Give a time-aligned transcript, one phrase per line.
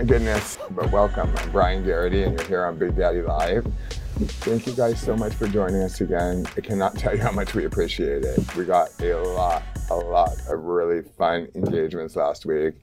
[0.00, 1.30] My goodness, but welcome.
[1.36, 3.70] I'm Brian Garrity, and you're here on Big Daddy Live.
[4.16, 6.46] Thank you guys so much for joining us again.
[6.56, 8.56] I cannot tell you how much we appreciate it.
[8.56, 12.76] We got a lot, a lot of really fun engagements last week.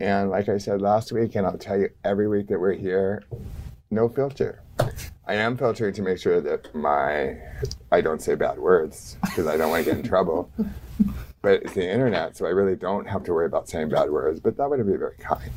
[0.00, 3.24] And like I said last week, and I'll tell you every week that we're here,
[3.90, 4.62] no filter.
[5.26, 7.38] I am filtering to make sure that my
[7.90, 10.48] I don't say bad words because I don't want to get in trouble.
[11.42, 14.38] But it's the internet, so I really don't have to worry about saying bad words.
[14.38, 15.50] But that wouldn't be very kind.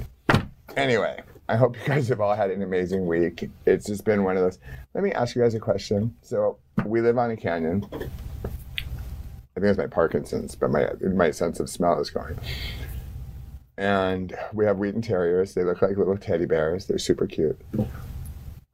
[0.80, 3.50] Anyway, I hope you guys have all had an amazing week.
[3.66, 4.60] It's just been one of those.
[4.94, 6.16] Let me ask you guys a question.
[6.22, 7.86] So we live on a canyon.
[7.94, 12.40] I think it's my Parkinson's, but my my sense of smell is going.
[13.78, 15.54] And we have Wheaten Terriers.
[15.54, 16.86] They look like little teddy bears.
[16.86, 17.59] They're super cute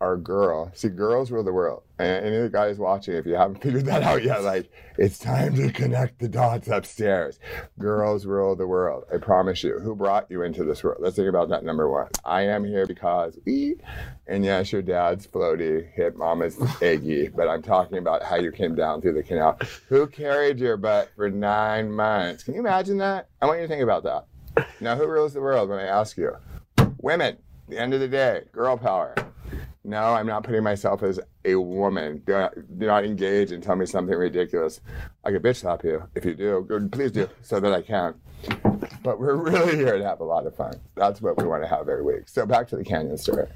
[0.01, 0.71] our girl.
[0.73, 1.83] See, girls rule the world.
[1.99, 5.17] And any of the guys watching, if you haven't figured that out yet, like, it's
[5.17, 7.39] time to connect the dots upstairs.
[7.79, 9.05] Girls rule the world.
[9.13, 9.79] I promise you.
[9.79, 10.97] Who brought you into this world?
[11.01, 12.09] Let's think about that number one.
[12.25, 13.75] I am here because, ee,
[14.27, 18.75] and yes, your dad's floaty, hit mama's eggy, but I'm talking about how you came
[18.75, 19.57] down through the canal.
[19.87, 22.43] Who carried your butt for nine months?
[22.43, 23.29] Can you imagine that?
[23.41, 24.25] I want you to think about that.
[24.81, 26.35] Now, who rules the world when I ask you?
[27.01, 27.37] Women.
[27.67, 29.15] The end of the day, girl power.
[29.85, 32.23] No, I'm not putting myself as a woman.
[32.25, 34.81] Do not, do not engage and tell me something ridiculous.
[35.23, 36.89] I could bitch slap you if you do.
[36.91, 38.15] Please do so that I can.
[39.03, 40.73] But we're really here to have a lot of fun.
[40.95, 42.27] That's what we want to have every week.
[42.27, 43.47] So back to the canyon story.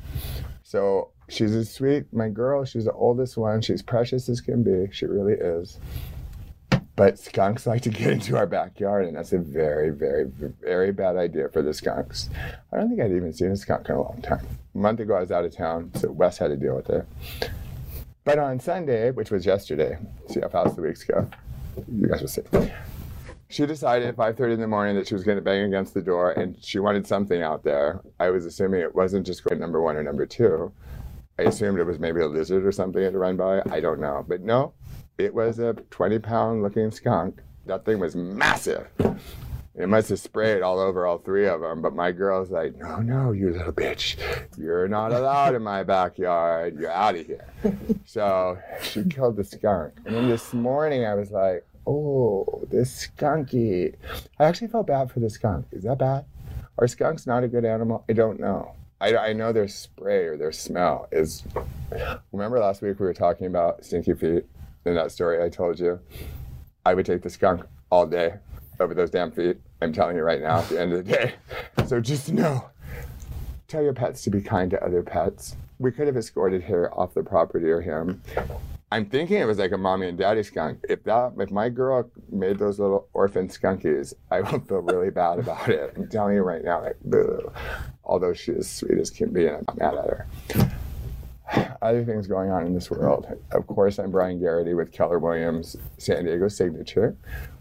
[0.61, 2.63] So she's a sweet, my girl.
[2.63, 3.61] She's the oldest one.
[3.61, 4.93] She's precious as can be.
[4.93, 5.79] She really is.
[6.99, 11.15] But skunks like to get into our backyard, and that's a very, very, very bad
[11.15, 12.29] idea for the skunks.
[12.73, 14.45] I don't think I'd even seen a skunk in a long time.
[14.75, 17.07] A month ago, I was out of town, so Wes had to deal with it.
[18.25, 21.25] But on Sunday, which was yesterday, see how fast the weeks go.
[21.89, 22.41] You guys will see.
[23.47, 26.01] She decided at 5:30 in the morning that she was going to bang against the
[26.01, 28.01] door, and she wanted something out there.
[28.19, 30.73] I was assuming it wasn't just number one or number two.
[31.39, 33.61] I assumed it was maybe a lizard or something had to run by.
[33.71, 34.73] I don't know, but no,
[35.19, 37.41] it was a 20 pound looking skunk.
[37.65, 38.87] That thing was massive.
[39.75, 41.81] It must have sprayed all over all three of them.
[41.81, 44.17] But my girl's like, no, no, you little bitch.
[44.57, 46.79] You're not allowed in my backyard.
[46.79, 47.47] You're out of here.
[48.05, 49.93] So she killed the skunk.
[50.05, 53.93] And then this morning I was like, oh, this skunky.
[54.39, 55.67] I actually felt bad for the skunk.
[55.71, 56.25] Is that bad?
[56.79, 58.03] Are skunks not a good animal?
[58.09, 58.73] I don't know.
[58.99, 61.43] I, I know their spray or their smell is.
[62.31, 64.45] Remember last week we were talking about stinky feet?
[64.89, 65.99] In that story I told you,
[66.85, 68.33] I would take the skunk all day
[68.79, 69.57] over those damn feet.
[69.81, 71.33] I'm telling you right now at the end of the day.
[71.87, 72.69] So just know,
[73.67, 75.55] tell your pets to be kind to other pets.
[75.79, 78.21] We could have escorted her off the property or him.
[78.91, 80.83] I'm thinking it was like a mommy and daddy skunk.
[80.87, 85.39] If that, if my girl made those little orphan skunkies, I would feel really bad
[85.39, 85.93] about it.
[85.95, 87.51] I'm telling you right now, like, boo.
[88.03, 90.27] Although she is sweet as can be, and I'm mad at her
[91.81, 93.27] other things going on in this world.
[93.51, 97.15] Of course, I'm Brian Garrity with Keller Williams San Diego Signature.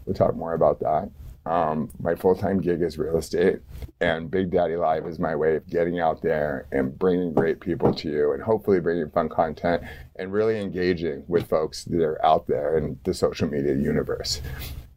[0.05, 1.09] We'll talk more about that.
[1.45, 3.59] Um, my full time gig is real estate,
[4.01, 7.93] and Big Daddy Live is my way of getting out there and bringing great people
[7.93, 9.83] to you, and hopefully bringing fun content
[10.17, 14.41] and really engaging with folks that are out there in the social media universe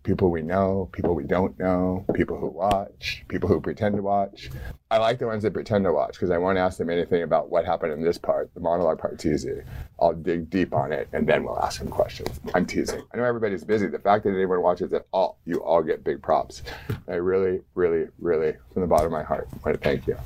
[0.02, 4.50] people we know, people we don't know, people who watch, people who pretend to watch.
[4.90, 7.50] I like the ones that pretend to watch because I won't ask them anything about
[7.50, 8.52] what happened in this part.
[8.54, 9.62] The monologue part's easy.
[10.00, 12.40] I'll dig deep on it and then we'll ask them questions.
[12.54, 13.02] I'm teasing.
[13.12, 13.86] I know everybody's busy.
[13.86, 16.62] The fact that anyone watches at all, you all get big props.
[17.08, 20.16] I really, really, really, from the bottom of my heart, want to thank you.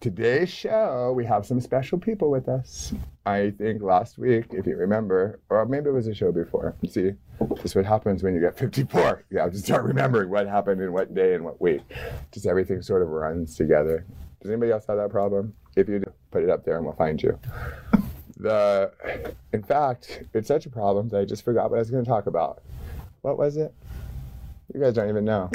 [0.00, 2.94] Today's show, we have some special people with us.
[3.26, 6.74] I think last week, if you remember, or maybe it was a show before.
[6.88, 9.24] See, this is what happens when you get 54.
[9.28, 11.82] You have to start remembering what happened in what day and what week.
[12.32, 14.06] Just everything sort of runs together.
[14.40, 15.52] Does anybody else have that problem?
[15.76, 17.38] If you do, put it up there and we'll find you.
[18.38, 18.92] The,
[19.52, 22.10] in fact, it's such a problem that I just forgot what I was going to
[22.10, 22.62] talk about.
[23.20, 23.74] What was it?
[24.72, 25.50] You guys don't even know.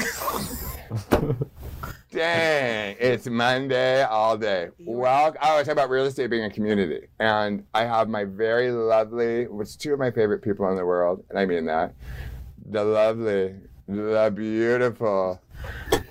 [2.10, 4.68] Dang, it's Monday all day.
[4.78, 7.08] Well, I was talking about real estate being a community.
[7.20, 11.24] And I have my very lovely, what's two of my favorite people in the world,
[11.28, 11.94] and I mean that.
[12.70, 13.54] The lovely,
[13.86, 15.40] the beautiful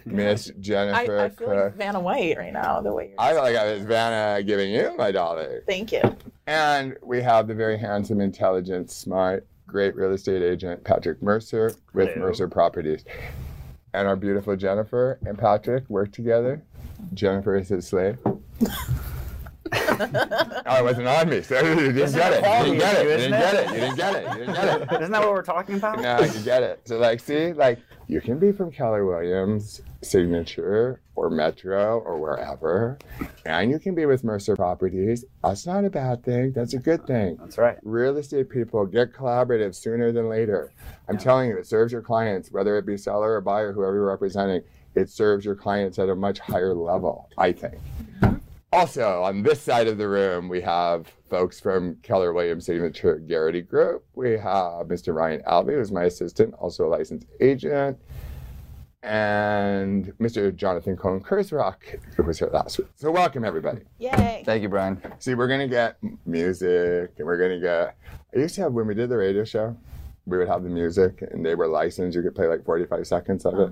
[0.05, 1.57] Miss Jennifer I, I feel Cook.
[1.57, 3.19] like Vanna White right now, the way you're.
[3.19, 5.63] I feel like I was Vanna giving you my dollar.
[5.65, 6.01] Thank you.
[6.45, 12.09] And we have the very handsome, intelligent, smart, great real estate agent, Patrick Mercer with
[12.09, 12.27] Hello.
[12.27, 13.03] Mercer Properties.
[13.95, 16.61] And our beautiful Jennifer and Patrick work together.
[17.13, 18.17] Jennifer is his slave.
[18.25, 18.35] oh,
[19.71, 21.41] it wasn't on me.
[21.41, 22.67] So you didn't get it.
[22.67, 23.03] You didn't get it.
[23.05, 23.69] You didn't get it.
[23.69, 24.27] You didn't get it.
[24.27, 25.01] You didn't get it.
[25.01, 26.01] Isn't that what we're talking about?
[26.01, 26.81] No, you get it.
[26.83, 32.97] So like, see, like you can be from Keller Williams Signature or Metro or wherever,
[33.45, 35.25] and you can be with Mercer Properties.
[35.43, 36.51] That's not a bad thing.
[36.53, 37.37] That's a good thing.
[37.39, 37.77] That's right.
[37.83, 40.71] Real estate people get collaborative sooner than later.
[41.07, 44.07] I'm telling you, it serves your clients, whether it be seller or buyer, whoever you're
[44.07, 44.61] representing.
[44.95, 47.79] It serves your clients at a much higher level, I think.
[48.71, 53.61] Also, on this side of the room, we have folks from Keller Williams Signature Garrity
[53.61, 54.03] Group.
[54.15, 55.15] We have Mr.
[55.15, 57.97] Ryan Alvey, who's my assistant, also a licensed agent,
[59.05, 60.53] and Mr.
[60.53, 61.77] Jonathan Cohn Kurzrock,
[62.15, 62.87] who was here last week.
[62.95, 63.81] So, welcome everybody.
[63.99, 64.43] Yay.
[64.45, 65.01] Thank you, Brian.
[65.19, 67.95] See, we're gonna get music, and we're gonna get.
[68.35, 69.77] I used to have when we did the radio show,
[70.25, 72.15] we would have the music, and they were licensed.
[72.15, 73.71] You could play like 45 seconds of it.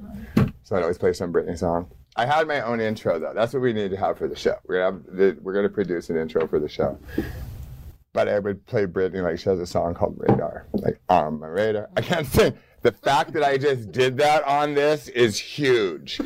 [0.64, 1.90] So I'd always play some Britney song.
[2.16, 3.34] I had my own intro though.
[3.34, 4.56] That's what we need to have for the show.
[4.68, 6.98] We're gonna have the, we're gonna produce an intro for the show.
[8.14, 10.68] But I would play Britney like she has a song called Radar.
[10.74, 11.90] Like on my radar.
[11.98, 12.54] I can't sing.
[12.84, 16.20] The fact that I just did that on this is huge.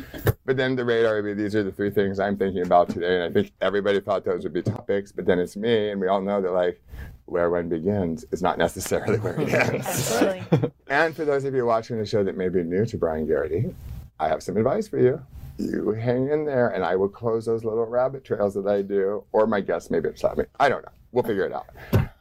[0.44, 3.14] But then the radar would be these are the three things I'm thinking about today.
[3.14, 6.08] And I think everybody thought those would be topics, but then it's me, and we
[6.08, 6.82] all know that like
[7.26, 9.86] where one begins is not necessarily where it ends.
[9.86, 10.72] Absolutely.
[10.88, 13.72] And for those of you watching the show that may be new to Brian Garrity,
[14.18, 15.22] I have some advice for you.
[15.58, 19.22] You hang in there, and I will close those little rabbit trails that I do,
[19.30, 20.44] or my guests maybe upset me.
[20.58, 20.92] I don't know.
[21.12, 21.68] We'll figure it out.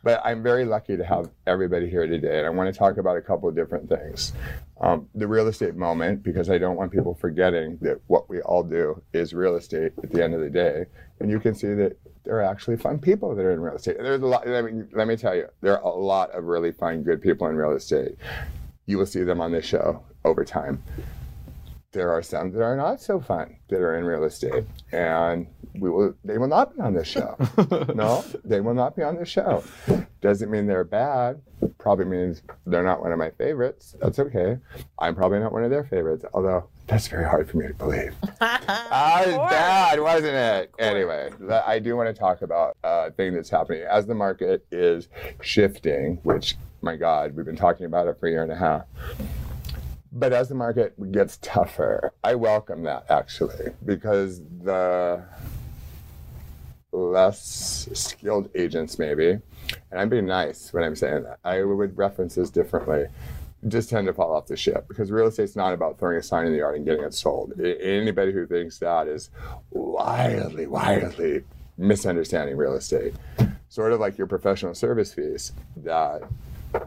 [0.07, 3.17] But I'm very lucky to have everybody here today, and I want to talk about
[3.17, 4.31] a couple of different things.
[4.79, 8.63] Um, the real estate moment, because I don't want people forgetting that what we all
[8.63, 10.85] do is real estate at the end of the day.
[11.19, 13.97] And you can see that there are actually fun people that are in real estate.
[13.99, 14.47] There's a lot.
[14.47, 17.73] Let me tell you, there are a lot of really fun, good people in real
[17.73, 18.15] estate.
[18.85, 20.81] You will see them on this show over time
[21.97, 25.47] there are some that are not so fun that are in real estate and
[25.79, 27.35] we will they will not be on this show.
[27.95, 29.63] No they will not be on this show.
[30.21, 31.41] Doesn't mean they're bad
[31.79, 33.95] probably means they're not one of my favorites.
[33.99, 34.57] That's okay.
[34.99, 38.13] I'm probably not one of their favorites although that's very hard for me to believe.
[38.39, 40.71] That was bad wasn't it?
[40.77, 41.31] Anyway
[41.65, 43.81] i do want to talk about a thing that's happening.
[43.89, 45.07] As the market is
[45.41, 48.83] shifting which my god we've been talking about it for a year and a half
[50.17, 55.23] but as the market gets tougher, I welcome that actually because the
[56.91, 62.35] less skilled agents, maybe, and I'm being nice when I'm saying that, I would reference
[62.35, 63.05] this differently,
[63.67, 66.47] just tend to fall off the ship because real estate's not about throwing a sign
[66.47, 67.59] in the yard and getting it sold.
[67.59, 69.29] Anybody who thinks that is
[69.69, 71.43] wildly, wildly
[71.77, 73.13] misunderstanding real estate.
[73.69, 76.23] Sort of like your professional service fees that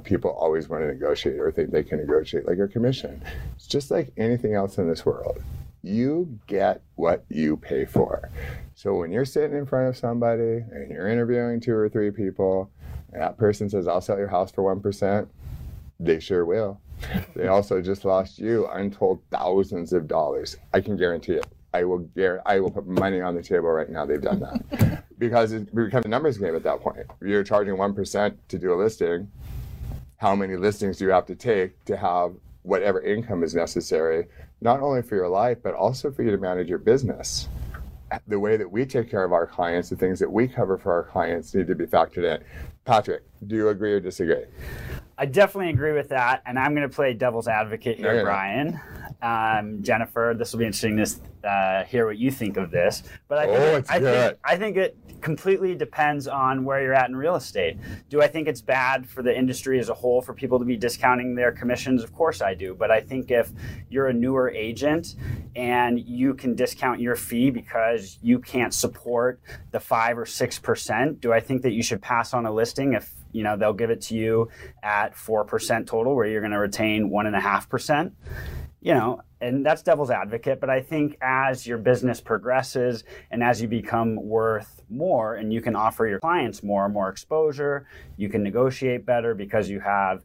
[0.05, 3.23] people always want to negotiate or think they can negotiate, like your commission.
[3.57, 5.43] It's just like anything else in this world.
[5.83, 8.31] You get what you pay for.
[8.75, 12.71] So when you're sitting in front of somebody and you're interviewing two or three people,
[13.13, 15.27] and that person says, I'll sell your house for 1%,
[15.99, 16.81] they sure will.
[17.35, 20.57] They also just lost you untold thousands of dollars.
[20.75, 21.47] I can guarantee it.
[21.73, 24.05] I will guarantee, I will put money on the table right now.
[24.05, 27.07] They've done that because it becomes a numbers game at that point.
[27.21, 29.31] If you're charging one percent to do a listing,
[30.21, 34.27] how many listings do you have to take to have whatever income is necessary,
[34.61, 37.49] not only for your life but also for you to manage your business?
[38.29, 40.93] The way that we take care of our clients, the things that we cover for
[40.93, 42.45] our clients need to be factored in.
[42.85, 44.45] Patrick, do you agree or disagree?
[45.17, 48.79] I definitely agree with that, and I'm going to play devil's advocate here, not.
[49.23, 53.03] Um, Jennifer, this will be interesting to uh, hear what you think of this.
[53.29, 54.29] But I think, Oh, it, it's I, good.
[54.29, 57.77] think, I think it completely depends on where you're at in real estate.
[58.09, 60.77] Do I think it's bad for the industry as a whole for people to be
[60.77, 62.03] discounting their commissions?
[62.03, 62.75] Of course I do.
[62.75, 63.53] But I think if
[63.91, 65.17] you're a newer agent
[65.57, 69.41] and you can discount your fee because you can't support
[69.73, 72.95] the five or six percent, do I think that you should pass on a listing
[72.95, 74.49] if you know they'll give it to you
[74.83, 78.15] at four percent total, where you're going to retain one and a half percent?
[78.81, 83.61] You know, and that's devil's advocate, but I think as your business progresses and as
[83.61, 88.29] you become worth more and you can offer your clients more and more exposure, you
[88.29, 90.25] can negotiate better because you have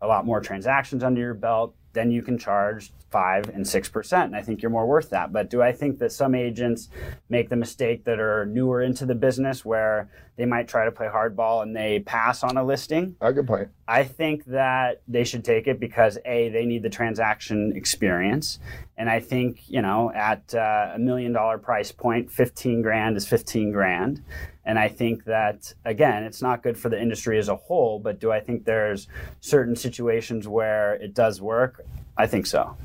[0.00, 4.26] a lot more transactions under your belt, then you can charge five and six percent.
[4.26, 5.32] And I think you're more worth that.
[5.32, 6.88] But do I think that some agents
[7.28, 11.08] make the mistake that are newer into the business where they might try to play
[11.08, 13.16] hardball and they pass on a listing?
[13.20, 13.68] A good point.
[13.86, 18.58] I think that they should take it because a they need the transaction experience,
[18.98, 23.26] and I think you know at uh, a million dollar price point, fifteen grand is
[23.26, 24.22] fifteen grand,
[24.64, 28.00] and I think that again it's not good for the industry as a whole.
[28.00, 29.08] But do I think there's
[29.40, 31.84] certain situations where it does work?
[32.16, 32.76] I think so.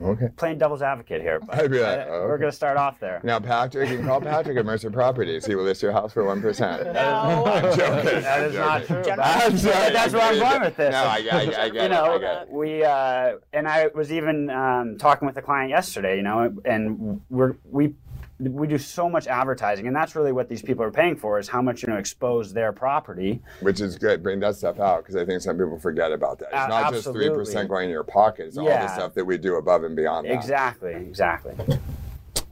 [0.00, 0.28] Okay.
[0.36, 1.40] playing devil's advocate here.
[1.40, 3.20] But I'd be like, oh, we're going to start off there.
[3.24, 5.44] Now, Patrick, you can call Patrick at Mercer Properties.
[5.44, 6.38] He will list your house for 1%.
[6.98, 7.44] No.
[7.46, 8.22] I'm joking.
[8.22, 9.02] That is not true.
[9.04, 9.16] But.
[9.16, 10.92] That's where I'm going with this.
[10.92, 11.88] No, I, I, I get you it.
[11.88, 16.16] know, I we uh, and I was even um, talking with a client yesterday.
[16.16, 17.94] You know, and we're we
[18.40, 21.48] we do so much advertising, and that's really what these people are paying for is
[21.48, 23.40] how much you know expose their property.
[23.60, 24.22] Which is good.
[24.22, 26.48] Bring that stuff out because I think some people forget about that.
[26.52, 28.46] It's A- not just three percent going in your pocket.
[28.46, 30.34] It's all the stuff that we do above and beyond that.
[30.34, 31.54] Exactly, exactly.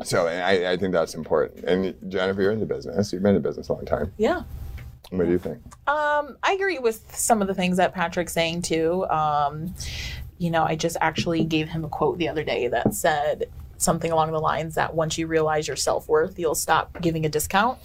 [0.03, 1.65] So and I, I think that's important.
[1.65, 3.13] And Jennifer, you're in the business.
[3.13, 4.13] You've been in the business a long time.
[4.19, 4.43] Yeah.
[5.11, 5.59] What do you think?
[5.87, 9.07] Um, I agree with some of the things that Patrick's saying too.
[9.09, 9.73] Um,
[10.39, 14.11] you know, I just actually gave him a quote the other day that said something
[14.11, 17.79] along the lines that once you realize your self worth, you'll stop giving a discount.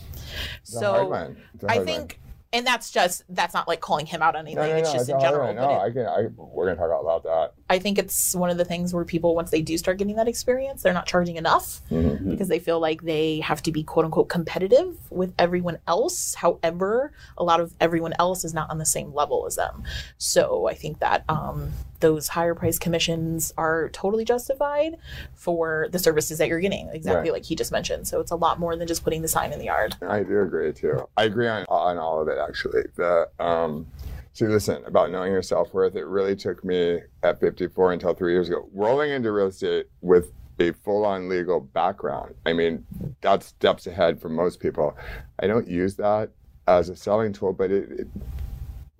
[0.62, 1.14] It's so.
[1.54, 2.20] It's a I think,
[2.54, 4.60] and that's just that's not like calling him out on anything.
[4.60, 4.70] one.
[4.70, 5.54] No, no, it's no, just a in general.
[5.54, 6.06] No, I can.
[6.06, 7.54] I, we're gonna talk about that.
[7.72, 10.28] I think it's one of the things where people, once they do start getting that
[10.28, 12.30] experience, they're not charging enough Mhm.
[12.32, 16.34] because they feel like they have to be quote unquote competitive with everyone else.
[16.36, 19.84] However, a lot of everyone else is not on the same level as them.
[20.18, 24.98] So I think that um, those higher price commissions are totally justified
[25.34, 27.38] for the services that you're getting, exactly Right.
[27.38, 28.06] like he just mentioned.
[28.06, 29.96] So it's a lot more than just putting the sign in the yard.
[30.06, 31.08] I do agree too.
[31.16, 32.84] I agree on on all of it actually.
[32.98, 33.88] The um,
[34.34, 35.96] see, listen about knowing your self worth.
[35.96, 40.32] It really took me at 54 until three years ago, rolling into real estate with
[40.60, 42.36] a full on legal background.
[42.46, 42.86] I mean,
[43.22, 44.96] that's steps ahead for most people.
[45.40, 46.30] I don't use that
[46.68, 47.92] as a selling tool, but it.
[47.92, 48.08] it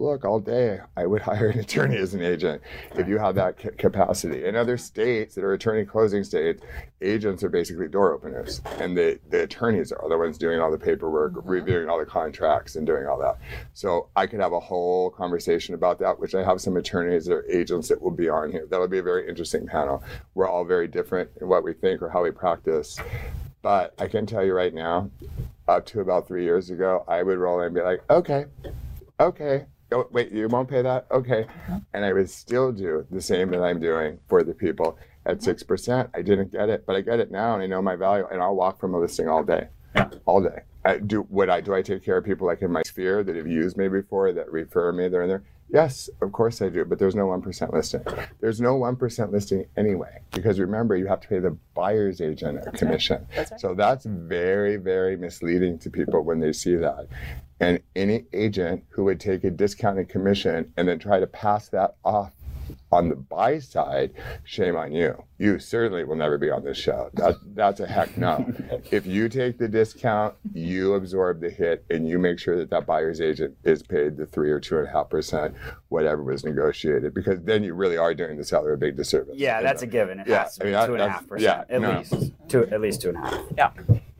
[0.02, 2.64] Look, all day I would hire an attorney as an agent
[2.96, 4.46] if you have that ca- capacity.
[4.46, 6.64] In other states that are attorney closing states,
[7.02, 10.78] agents are basically door openers, and the, the attorneys are the ones doing all the
[10.78, 11.48] paperwork, mm-hmm.
[11.48, 13.38] reviewing all the contracts, and doing all that.
[13.74, 17.46] So I could have a whole conversation about that, which I have some attorneys or
[17.48, 18.66] agents that will be on here.
[18.68, 20.04] That'll be a very interesting panel.
[20.34, 22.98] We're all very different in what we think or how we practice.
[23.62, 25.12] But I can tell you right now,
[25.68, 28.46] up to about three years ago, I would roll in and be like, okay,
[29.20, 29.68] okay.
[29.92, 31.08] Oh, wait, you won't pay that?
[31.12, 31.44] Okay.
[31.44, 31.80] Uh-huh.
[31.94, 35.54] And I would still do the same that I'm doing for the people at uh-huh.
[35.54, 36.10] 6%.
[36.14, 38.42] I didn't get it, but I get it now and I know my value and
[38.42, 39.68] I'll walk from a listing all day.
[40.26, 40.62] All day.
[40.84, 43.36] I do would I do I take care of people like in my sphere that
[43.36, 45.44] have used me before that refer me they're in there?
[45.70, 48.04] Yes, of course I do, but there's no 1% listing.
[48.42, 52.72] There's no 1% listing anyway because remember you have to pay the buyer's agent a
[52.72, 53.26] commission.
[53.34, 53.60] That's right.
[53.62, 57.08] So that's very, very misleading to people when they see that.
[57.62, 61.96] And any agent who would take a discounted commission and then try to pass that
[62.04, 62.34] off
[62.92, 64.12] on the buy side,
[64.44, 65.24] shame on you.
[65.38, 67.10] You certainly will never be on this show.
[67.14, 68.52] That, that's a heck no.
[68.92, 72.86] if you take the discount, you absorb the hit and you make sure that that
[72.88, 75.54] buyer's agent is paid the three or two and a half percent,
[75.90, 79.36] whatever was negotiated, because then you really are doing the seller a big disservice.
[79.38, 80.20] Yeah, that's a given.
[80.20, 81.76] It Yeah, has to I be mean, that- two and a that's- half percent, yeah,
[81.76, 81.98] at no.
[82.00, 83.42] least two, at least two and a half.
[83.58, 83.72] Yeah.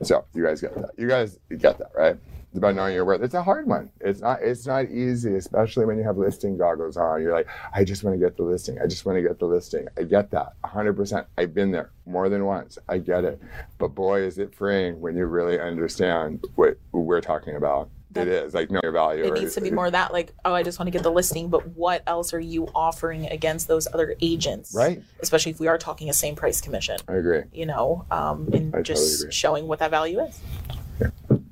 [0.02, 0.90] So you guys got that.
[0.96, 2.16] You guys got that, right?
[2.54, 3.22] About knowing your worth.
[3.22, 3.90] It's a hard one.
[4.00, 4.42] It's not.
[4.42, 7.22] It's not easy, especially when you have listing goggles on.
[7.22, 8.78] You're like, I just want to get the listing.
[8.78, 9.86] I just want to get the listing.
[9.98, 11.24] I get that, 100%.
[11.38, 12.78] I've been there more than once.
[12.88, 13.40] I get it.
[13.78, 17.90] But boy, is it freeing when you really understand what we're talking about.
[18.14, 19.24] It is like know your value.
[19.24, 21.48] It needs to be more that like, oh, I just want to get the listing,
[21.48, 24.74] but what else are you offering against those other agents?
[24.74, 25.02] Right.
[25.20, 27.44] Especially if we are talking a same price commission, I agree.
[27.54, 29.32] you know, um, and I just agree.
[29.32, 30.38] showing what that value is.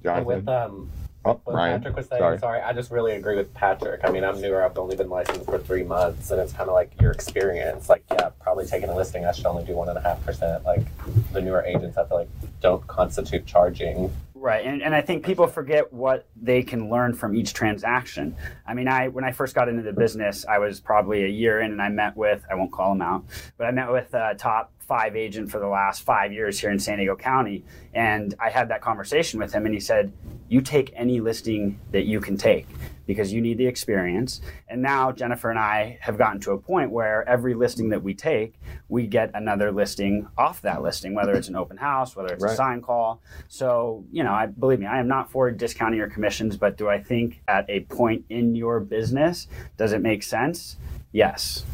[0.02, 0.26] And Jonathan.
[0.26, 0.90] with um,
[1.24, 1.80] oh, what Ryan.
[1.80, 2.38] Patrick was saying, Sorry.
[2.38, 2.60] sorry.
[2.60, 4.00] I just really agree with Patrick.
[4.04, 4.64] I mean, I'm newer.
[4.64, 7.88] I've only been licensed for three months, and it's kind of like your experience.
[7.88, 10.64] Like, yeah, probably taking a listing, I should only do one and a half percent.
[10.64, 10.86] Like,
[11.32, 12.28] the newer agents, I feel like
[12.60, 14.10] don't constitute charging.
[14.34, 18.34] Right, and, and I think people forget what they can learn from each transaction.
[18.66, 21.60] I mean, I when I first got into the business, I was probably a year
[21.60, 23.26] in, and I met with I won't call him out,
[23.58, 26.76] but I met with a top five agent for the last five years here in
[26.80, 30.12] San Diego County, and I had that conversation with him, and he said,
[30.48, 32.66] "You take any listing that you can take."
[33.06, 34.40] Because you need the experience.
[34.68, 38.14] And now Jennifer and I have gotten to a point where every listing that we
[38.14, 38.54] take,
[38.88, 42.52] we get another listing off that listing, whether it's an open house, whether it's Right.
[42.52, 43.20] a sign call.
[43.48, 46.88] So, you know, I believe me, I am not for discounting your commissions, but do
[46.88, 50.76] I think at a point in your business, does it make sense?
[51.10, 51.64] Yes.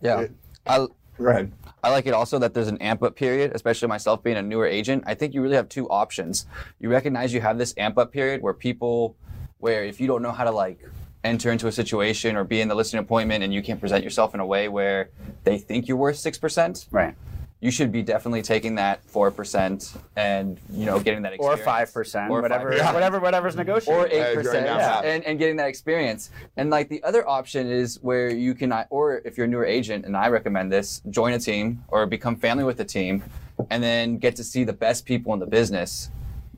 [0.00, 0.26] Yeah.
[0.68, 0.86] I,
[1.18, 1.50] Go ahead.
[1.84, 4.66] I like it also that there's an amp up period, especially myself being a newer
[4.66, 5.04] agent.
[5.06, 6.46] I think you really have two options.
[6.80, 9.16] You recognize you have this amp up period where people,
[9.58, 10.78] where if you don't know how to like
[11.24, 14.32] enter into a situation or be in the listing appointment and you can't present yourself
[14.32, 15.10] in a way where
[15.44, 17.14] they think you're worth 6%, Right.
[17.64, 21.64] You should be definitely taking that four percent and you know getting that Or experience.
[21.64, 22.92] five percent, Or whatever, 5%.
[22.98, 24.00] whatever, whatever's negotiable.
[24.00, 25.00] or eight percent, right now.
[25.00, 26.28] and, and getting that experience.
[26.58, 30.04] And like the other option is where you can, or if you're a newer agent,
[30.04, 33.24] and I recommend this, join a team or become family with a team,
[33.70, 36.10] and then get to see the best people in the business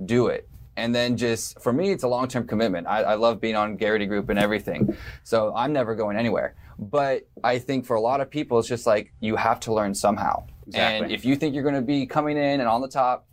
[0.04, 0.48] do it.
[0.76, 2.88] And then just for me, it's a long term commitment.
[2.88, 6.56] I, I love being on Garrity Group and everything, so I'm never going anywhere.
[6.80, 9.94] But I think for a lot of people, it's just like you have to learn
[9.94, 10.44] somehow.
[10.74, 13.26] And if you think you're going to be coming in and on the top,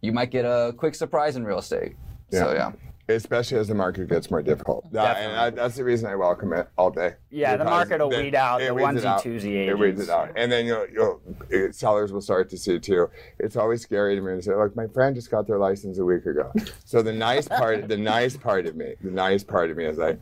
[0.00, 1.96] you might get a quick surprise in real estate.
[2.32, 2.72] So Yeah.
[3.08, 3.14] yeah.
[3.16, 4.90] especially as the market gets more difficult.
[4.92, 7.14] That- and I, that's the reason I welcome it all day.
[7.30, 9.22] Yeah, the market will weed out the weeds it onesie out.
[9.24, 11.20] twosie It weeds it out, and then you'll, you'll
[11.50, 13.10] it, sellers will start to see too.
[13.40, 16.04] It's always scary to me to say, "Look, my friend just got their license a
[16.04, 16.52] week ago."
[16.84, 19.98] So the nice part, the nice part of me, the nice part of me is
[19.98, 20.20] like,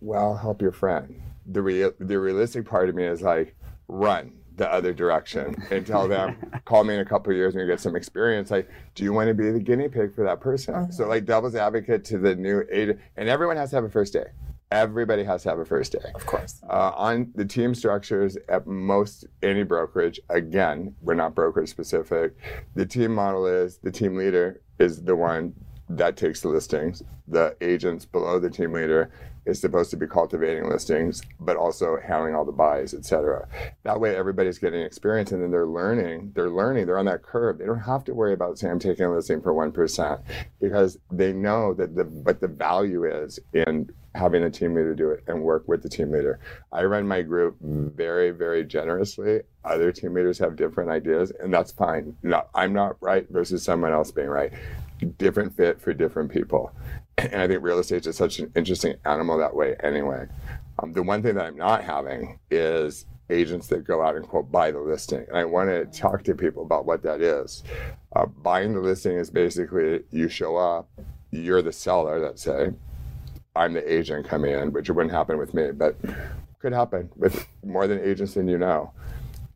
[0.00, 3.54] "Well, help your friend." The real, the realistic part of me is like,
[3.86, 7.66] "Run." The other direction and tell them, call me in a couple of years when
[7.66, 8.50] you get some experience.
[8.50, 10.92] Like, do you want to be the guinea pig for that person?
[10.92, 14.12] So, like, devil's advocate to the new agent, and everyone has to have a first
[14.12, 14.26] day.
[14.70, 16.10] Everybody has to have a first day.
[16.14, 16.60] Of course.
[16.68, 22.36] Uh, on the team structures at most any brokerage, again, we're not brokerage specific.
[22.74, 25.54] The team model is the team leader is the one
[25.88, 27.02] that takes the listings.
[27.28, 29.10] The agents below the team leader
[29.46, 33.48] is supposed to be cultivating listings, but also handling all the buys, etc.
[33.82, 36.32] That way, everybody's getting experience, and then they're learning.
[36.34, 36.86] They're learning.
[36.86, 37.58] They're on that curve.
[37.58, 40.20] They don't have to worry about saying I'm taking a listing for one percent
[40.60, 45.10] because they know that the what the value is in having a team leader do
[45.10, 46.38] it and work with the team leader.
[46.72, 49.40] I run my group very, very generously.
[49.64, 52.16] Other team leaders have different ideas, and that's fine.
[52.22, 54.52] No, I'm not right versus someone else being right.
[55.18, 56.72] Different fit for different people.
[57.18, 60.26] And I think real estate is such an interesting animal that way, anyway.
[60.78, 64.50] Um, the one thing that I'm not having is agents that go out and quote
[64.50, 65.24] buy the listing.
[65.28, 67.62] And I want to talk to people about what that is.
[68.14, 70.88] Uh, buying the listing is basically you show up,
[71.30, 72.72] you're the seller, let's say,
[73.56, 75.96] I'm the agent coming in, which wouldn't happen with me, but
[76.58, 78.92] could happen with more than agents than you know.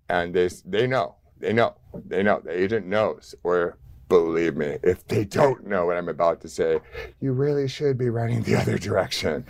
[0.08, 1.74] And they they know, they know,
[2.06, 2.40] they know.
[2.40, 3.76] The agent knows, or
[4.08, 6.80] believe me, if they don't know what I'm about to say,
[7.20, 9.44] you really should be running the other direction.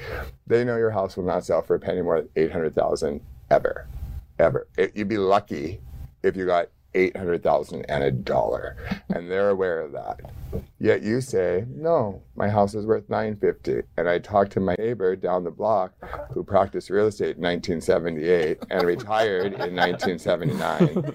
[0.46, 3.20] They know your house will not sell for a penny more than eight hundred thousand
[3.50, 3.86] ever,
[4.38, 4.66] ever.
[4.76, 5.80] It, you'd be lucky
[6.22, 8.76] if you got eight hundred thousand and a dollar,
[9.10, 10.20] and they're aware of that.
[10.78, 13.82] Yet you say, no, my house is worth 950.
[13.96, 15.92] And I talked to my neighbor down the block
[16.32, 21.12] who practiced real estate in 1978 and retired in 1979.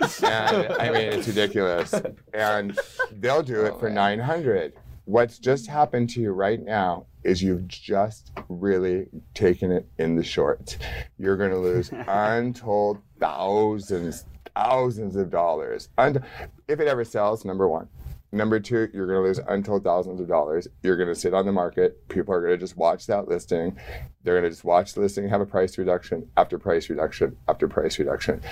[0.22, 1.94] And I mean, it's ridiculous.
[2.34, 2.78] And
[3.12, 4.74] they'll do it oh, for 900.
[5.04, 10.24] What's just happened to you right now is you've just really taken it in the
[10.24, 10.78] shorts.
[11.18, 15.88] You're going to lose untold thousands, thousands of dollars.
[15.98, 16.22] And
[16.68, 17.88] if it ever sells, number one.
[18.32, 20.66] Number two, you're going to lose untold thousands of dollars.
[20.82, 22.06] You're going to sit on the market.
[22.08, 23.78] People are going to just watch that listing.
[24.24, 27.68] They're going to just watch the listing, have a price reduction after price reduction after
[27.68, 28.42] price reduction.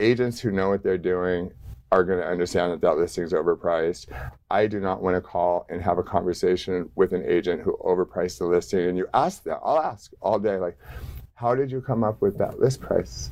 [0.00, 1.52] Agents who know what they're doing
[1.90, 4.06] are going to understand that that listing is overpriced.
[4.48, 8.38] I do not want to call and have a conversation with an agent who overpriced
[8.38, 8.88] the listing.
[8.88, 10.78] And you ask them, I'll ask all day, like,
[11.34, 13.30] how did you come up with that list price?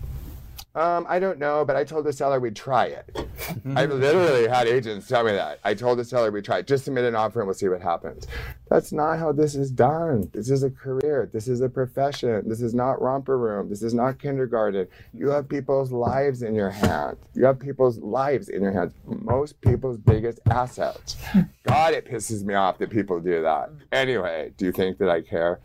[0.76, 3.26] Um, I don't know, but I told the seller we'd try it.
[3.74, 5.58] I've literally had agents tell me that.
[5.64, 6.66] I told the seller we'd try it.
[6.66, 8.26] Just submit an offer and we'll see what happens.
[8.68, 10.30] That's not how this is done.
[10.34, 11.30] This is a career.
[11.32, 12.46] This is a profession.
[12.46, 13.70] This is not romper room.
[13.70, 14.86] This is not kindergarten.
[15.14, 17.16] You have people's lives in your hands.
[17.32, 18.92] You have people's lives in your hands.
[19.06, 21.16] Most people's biggest assets.
[21.62, 23.70] God, it pisses me off that people do that.
[23.92, 25.58] Anyway, do you think that I care?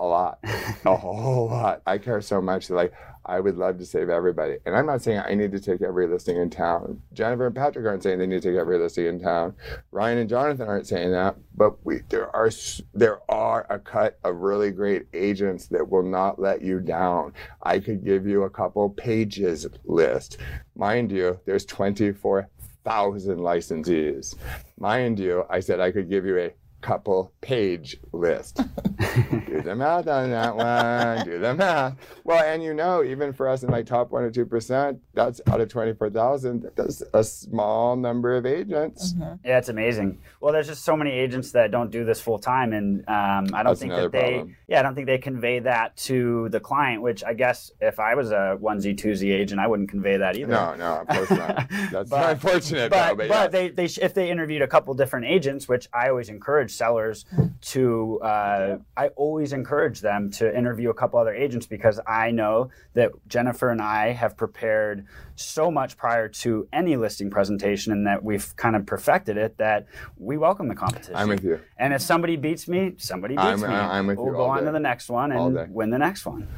[0.00, 0.38] A lot.
[0.84, 1.82] A whole lot.
[1.86, 2.92] I care so much that like
[3.26, 4.58] I would love to save everybody.
[4.66, 7.00] And I'm not saying I need to take every listing in town.
[7.12, 9.54] Jennifer and Patrick aren't saying they need to take every listing in town.
[9.92, 11.36] Ryan and Jonathan aren't saying that.
[11.56, 12.50] But we there are
[12.92, 17.32] there are a cut of really great agents that will not let you down.
[17.62, 20.38] I could give you a couple pages list.
[20.76, 24.34] Mind you, there's 24,000 licensees.
[24.78, 26.54] Mind you, I said I could give you a
[26.88, 28.56] couple page list.
[28.56, 31.24] do the math on that one.
[31.24, 31.96] Do the math.
[32.24, 35.40] Well, and you know, even for us in like top one or two percent, that's
[35.46, 36.70] out of twenty four thousand.
[36.76, 39.14] That's a small number of agents.
[39.44, 40.18] Yeah, it's amazing.
[40.40, 43.62] Well, there's just so many agents that don't do this full time, and um, I
[43.62, 44.56] don't That's think that they, problem.
[44.68, 47.00] yeah, I don't think they convey that to the client.
[47.00, 50.52] Which I guess if I was a onesie twosie agent, I wouldn't convey that either.
[50.52, 51.66] No, no, of course not.
[51.90, 53.14] That's But- unfortunate, But though.
[53.16, 53.46] but, But, yeah.
[53.48, 57.24] they, they if they interviewed a couple different agents, which I always encourage sellers
[57.62, 58.20] to.
[58.20, 63.12] Uh, I always encourage them to interview a couple other agents because I know that
[63.28, 65.06] Jennifer and I have prepared
[65.36, 69.86] so much prior to any listing presentation, and that we've kind of perfected it that
[70.16, 71.16] we welcome the competition.
[71.16, 71.60] I'm with you.
[71.78, 73.66] And if somebody beats me, somebody beats I'm- me.
[73.66, 74.66] I'm with we'll you go all on day.
[74.66, 76.48] to the next one and win the next one.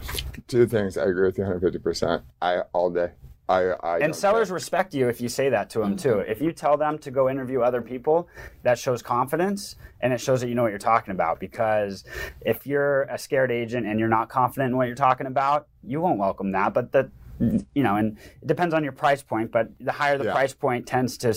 [0.49, 0.97] Two things.
[0.97, 2.23] I agree with you 150%.
[2.41, 3.11] I all day.
[3.49, 4.55] I, I And sellers care.
[4.55, 6.19] respect you if you say that to them too.
[6.19, 8.29] If you tell them to go interview other people,
[8.63, 11.39] that shows confidence and it shows that you know what you're talking about.
[11.39, 12.05] Because
[12.41, 16.01] if you're a scared agent and you're not confident in what you're talking about, you
[16.01, 16.75] won't welcome that.
[16.75, 19.53] But the you know, and it depends on your price point.
[19.53, 20.33] But the higher the Yeah.
[20.33, 21.35] price point tends to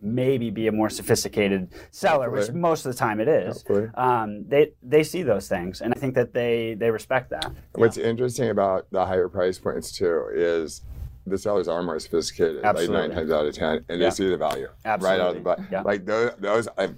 [0.00, 3.64] maybe be a more sophisticated seller, which most of the time it is.
[3.94, 7.52] Um, they they see those things, and I think that they they respect that.
[7.74, 10.82] What's interesting about the higher price points too is
[11.26, 12.96] the sellers are more sophisticated, Absolutely.
[12.96, 14.08] like nine times out of ten, and Yeah.
[14.08, 15.40] they see the value right out of the Absolutely.
[15.42, 15.60] butt.
[15.70, 15.82] Yeah.
[15.82, 16.90] Like those, those I,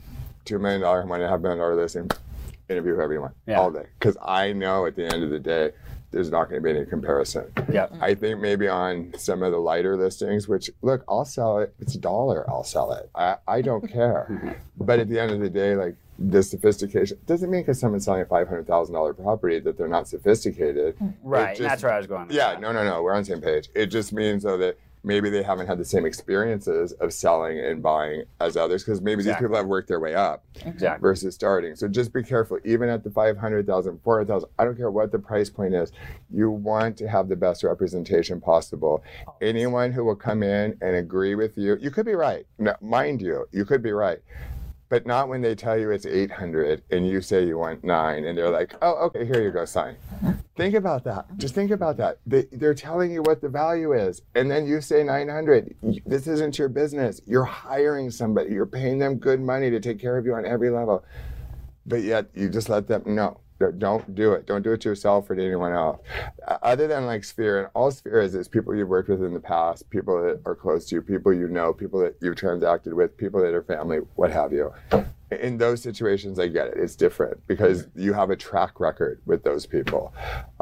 [0.44, 2.10] two million dollar, one and a half million dollar listing,
[2.68, 3.60] interview whoever you want Yeah.
[3.60, 5.70] all day, because I know at the end of the day,
[6.10, 7.52] there's not going to be any comparison.
[7.70, 7.88] Yeah.
[8.00, 11.74] I think maybe on some of the lighter listings, which look, I'll sell it.
[11.78, 13.10] It's a dollar, I'll sell it.
[13.14, 14.26] I, I don't care.
[14.30, 14.84] Mm-hmm.
[14.84, 18.22] but at the end of the day, like the sophistication doesn't mean because someone's selling
[18.22, 20.96] a five hundred thousand dollar property that they're not sophisticated.
[20.96, 21.08] Hmm.
[21.22, 21.52] Right.
[21.52, 22.28] It and that's where I was going.
[22.30, 22.60] Yeah, that.
[22.60, 23.02] no, no, no.
[23.02, 23.68] We're on the same page.
[23.74, 27.80] It just means though that maybe they haven't had the same experiences of selling and
[27.80, 29.44] buying as others because maybe Exactly.
[29.44, 31.00] these people have worked their way up Exactly.
[31.00, 31.76] versus starting.
[31.76, 35.48] So just be careful, even at the 500,000, 400,000, I don't care what the price
[35.48, 35.92] point is,
[36.28, 39.04] you want to have the best representation possible.
[39.40, 42.44] Anyone who will come in and agree with you, you could be right.
[42.58, 44.18] No, mind you, you could be right.
[44.88, 48.38] But not when they tell you it's 800 and you say you want nine and
[48.38, 49.96] they're like, oh, okay, here you go, sign.
[50.56, 51.26] Think about that.
[51.38, 52.18] Just think about that.
[52.24, 55.74] They, they're telling you what the value is, and then you say 900.
[56.06, 57.20] This isn't your business.
[57.26, 58.54] You're hiring somebody.
[58.54, 61.04] You're paying them good money to take care of you on every level,
[61.84, 63.40] but yet you just let them no.
[63.78, 64.46] Don't do it.
[64.46, 66.00] Don't do it to yourself or to anyone else.
[66.62, 69.40] Other than like Sphere, and all Sphere is is people you've worked with in the
[69.40, 73.16] past, people that are close to you, people you know, people that you've transacted with,
[73.16, 74.72] people that are family, what have you
[75.30, 76.74] in those situations, I get it.
[76.76, 80.14] It's different because you have a track record with those people.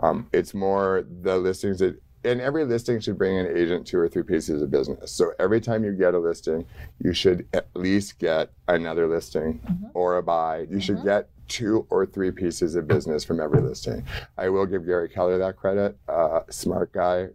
[0.03, 4.09] Um, it's more the listings that, and every listing should bring an agent two or
[4.09, 5.13] three pieces of business.
[5.13, 6.65] So every time you get a listing,
[6.99, 9.61] you should at least get another listing
[9.93, 10.67] or a buy.
[10.71, 14.05] You should get two or three pieces of business from every listing.
[14.39, 15.97] I will give Gary Keller that credit.
[16.09, 17.29] Uh, smart guy,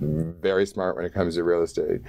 [0.00, 2.00] very smart when it comes to real estate.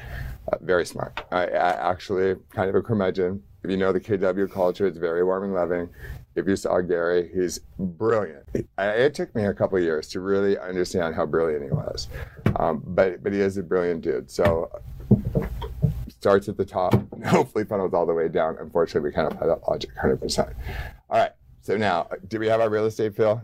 [0.51, 1.23] Uh, very smart.
[1.31, 3.43] I, I actually kind of a curmudgeon.
[3.63, 5.89] If you know the KW culture, it's very warm and loving.
[6.33, 8.45] If you saw Gary, he's brilliant.
[8.53, 12.07] It, it took me a couple of years to really understand how brilliant he was,
[12.55, 14.31] um, but but he is a brilliant dude.
[14.31, 14.71] So
[16.21, 18.55] starts at the top, and hopefully funnels all the way down.
[18.59, 20.53] Unfortunately, we can't apply that logic 100%.
[21.11, 21.31] All right.
[21.63, 23.39] So now, do we have our real estate Phil?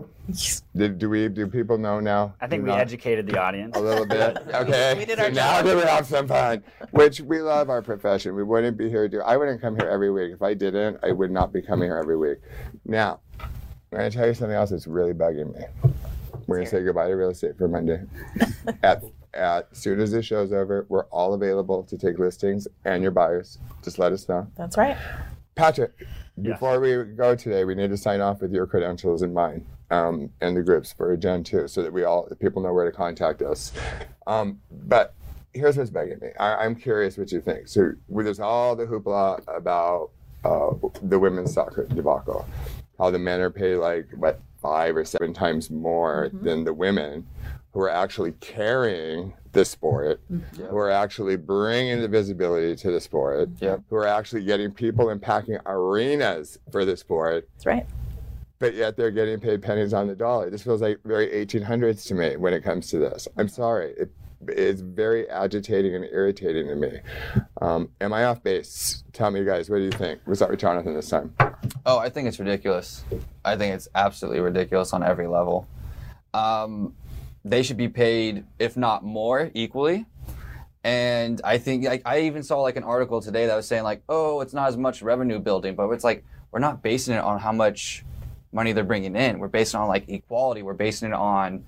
[0.75, 1.27] Did, do we?
[1.27, 2.33] Do people know now?
[2.41, 2.79] I think Do we not?
[2.79, 3.77] educated the audience.
[3.77, 4.37] a little bit.
[4.55, 4.95] Okay.
[4.97, 5.65] We did so our now job.
[5.65, 8.33] that we have some fun, which we love our profession.
[8.33, 9.07] We wouldn't be here.
[9.07, 10.97] Do I wouldn't come here every week if I didn't.
[11.03, 12.39] I would not be coming here every week.
[12.85, 13.49] Now, I'm
[13.91, 15.65] gonna tell you something else that's really bugging me.
[16.47, 18.01] We're gonna say goodbye to real estate for Monday.
[18.83, 19.03] at
[19.35, 23.11] at as soon as this show's over, we're all available to take listings and your
[23.11, 23.59] buyers.
[23.83, 24.47] Just let us know.
[24.57, 24.97] That's right.
[25.55, 25.91] Patrick,
[26.37, 26.53] Yes.
[26.53, 30.29] before we go today, we need to sign off with your credentials and mine um,
[30.41, 33.41] and the groups for Gen 2 so that we all, people know where to contact
[33.41, 33.73] us.
[34.27, 35.13] Um, but
[35.53, 36.29] here's what's bugging me.
[36.39, 37.67] I, I'm curious what you think.
[37.67, 40.11] So there's all the hoopla about
[40.43, 40.71] uh,
[41.01, 42.47] the women's soccer debacle,
[42.97, 47.25] how the men are paid like, what, five or seven times more than the women
[47.71, 50.21] who are actually carrying the sport,
[50.55, 53.81] who are actually bringing the visibility to the sport, Yep.
[53.89, 57.85] who are actually getting people and packing arenas for the sport, That's right.
[58.59, 60.51] but yet they're getting paid pennies on the dollar.
[60.51, 63.27] This feels like very 1800s to me when it comes to this.
[63.35, 63.93] I'm sorry.
[63.97, 64.11] It,
[64.47, 66.99] it's very agitating and irritating to me.
[67.59, 69.03] Um, am I off base?
[69.11, 70.21] Tell me, guys, what do you think?
[70.27, 71.33] We'll start with Jonathan this time.
[71.87, 73.03] Oh, I think it's ridiculous.
[73.43, 75.67] I think it's absolutely ridiculous on every level.
[76.35, 76.93] Um,
[77.49, 80.05] they should be paid, if not more, equally.
[80.83, 84.03] And I think like I even saw like an article today that was saying like,
[84.07, 87.39] oh, it's not as much revenue building, but it's like we're not basing it on
[87.39, 88.05] how much
[88.53, 89.39] money they're bringing in.
[89.39, 90.61] We're basing on like equality.
[90.61, 91.65] We're basing it on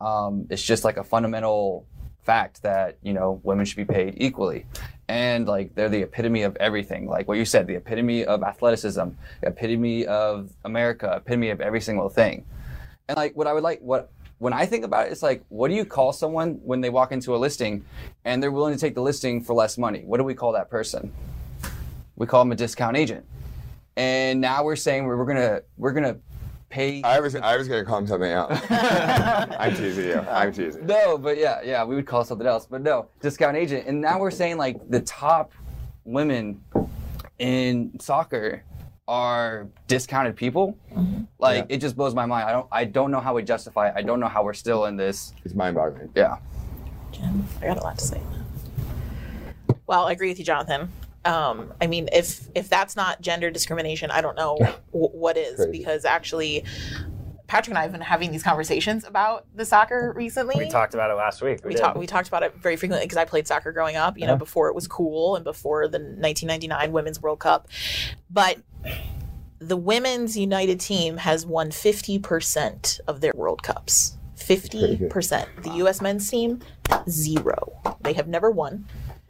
[0.00, 1.86] um, it's just like a fundamental
[2.24, 4.66] fact that you know women should be paid equally
[5.06, 9.10] and like they're the epitome of everything like what you said the epitome of athleticism
[9.44, 12.44] epitome of america epitome of every single thing
[13.06, 15.68] and like what i would like what when i think about it it's like what
[15.68, 17.84] do you call someone when they walk into a listing
[18.24, 20.70] and they're willing to take the listing for less money what do we call that
[20.70, 21.12] person
[22.16, 23.24] we call them a discount agent
[23.96, 26.16] and now we're saying we're, we're gonna we're gonna
[26.68, 27.02] pay.
[27.02, 28.60] I was I was gonna call him something else.
[28.70, 30.20] I'm teasing you.
[30.20, 30.86] I'm teasing.
[30.86, 32.66] No, but yeah, yeah, we would call something else.
[32.66, 33.86] But no, discount agent.
[33.86, 35.52] And now we're saying like the top
[36.04, 36.62] women
[37.38, 38.62] in soccer
[39.08, 40.76] are discounted people.
[41.38, 41.76] Like Yeah.
[41.76, 42.48] it just blows my mind.
[42.48, 43.94] I don't I don't know how we justify it.
[43.96, 45.32] I don't know how we're still in this.
[45.44, 46.10] It's mind-boggling.
[46.14, 46.38] Yeah.
[47.12, 48.20] Jen, I got a lot to say.
[49.86, 50.90] Well, I agree with you, Jonathan.
[51.24, 55.56] Um, I mean, if if that's not gender discrimination, I don't know w- what is.
[55.56, 55.70] Crazy.
[55.72, 56.64] Because actually,
[57.46, 60.56] Patrick and I have been having these conversations about the soccer recently.
[60.56, 61.64] We talked about it last week.
[61.64, 61.80] we did.
[61.80, 64.32] talked we talked about it very frequently because I played soccer growing up, you know,
[64.32, 64.38] Uh-huh.
[64.38, 67.68] before it was cool and before the 1999 Women's World Cup.
[68.28, 68.58] But
[69.58, 74.16] the women's United team has won 50% of their World Cups.
[74.36, 75.46] 50%.
[75.62, 76.60] The US men's team
[77.08, 77.72] zero.
[78.02, 78.84] They have never won.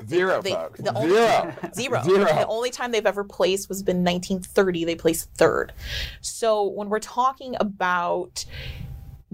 [0.08, 0.80] Zero, They, folks.
[0.80, 1.54] the only, Zero.
[1.74, 2.02] Zero.
[2.02, 2.24] Zero.
[2.24, 4.84] The only time they've ever placed was been 1930.
[4.84, 5.72] They placed third.
[6.20, 8.44] So when we're talking about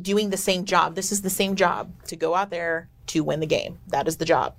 [0.01, 3.41] doing the same job, this is the same job to go out there to win
[3.41, 3.79] the game.
[3.89, 4.55] That is the job.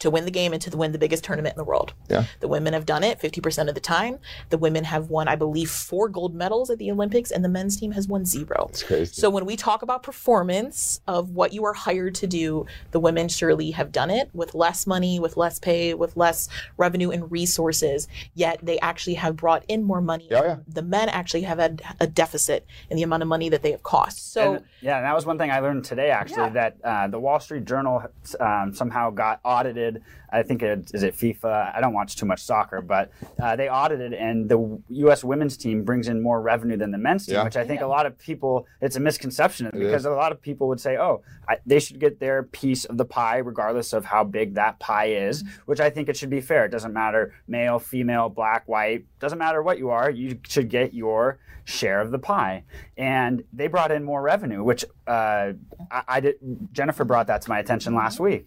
[0.00, 1.92] To win the game and to win the biggest tournament in the world.
[2.08, 2.24] Yeah.
[2.40, 4.18] The women have done it 50% of the time.
[4.50, 7.76] The women have won, I believe, four gold medals at the Olympics, and the men's
[7.76, 8.66] team has won zero.
[8.70, 9.12] It's crazy.
[9.12, 13.28] So when we talk about performance of what you are hired to do, the women
[13.28, 18.06] surely have done it with less money, with less pay, with less revenue and resources.
[18.34, 20.28] Yet they actually have brought in more money.
[20.30, 20.56] Yeah, yeah.
[20.68, 23.82] The men actually have had a deficit in the amount of money that they have
[23.82, 24.32] cost.
[24.32, 26.48] So And, yeah, and that was one thing I learned today actually Yeah.
[26.50, 28.04] that uh, the Wall Street Journal
[28.38, 29.87] um, somehow got audited.
[30.30, 31.74] I think it is it FIFA.
[31.76, 33.10] I don't watch too much soccer, but
[33.42, 34.58] uh, they audited, and the
[35.04, 35.24] U.S.
[35.24, 37.44] women's team brings in more revenue than the men's team, Yeah.
[37.44, 38.66] which I think a lot of people.
[38.80, 40.06] It's a misconception because is.
[40.06, 43.04] a lot of people would say, "Oh, I, they should get their piece of the
[43.04, 46.64] pie, regardless of how big that pie is." Which I think it should be fair.
[46.66, 49.04] It doesn't matter male, female, black, white.
[49.20, 50.10] Doesn't matter what you are.
[50.10, 52.64] You should get your share of the pie.
[52.96, 55.52] And they brought in more revenue, which uh,
[55.90, 56.36] I, I did.
[56.72, 58.46] Jennifer brought that to my attention last week,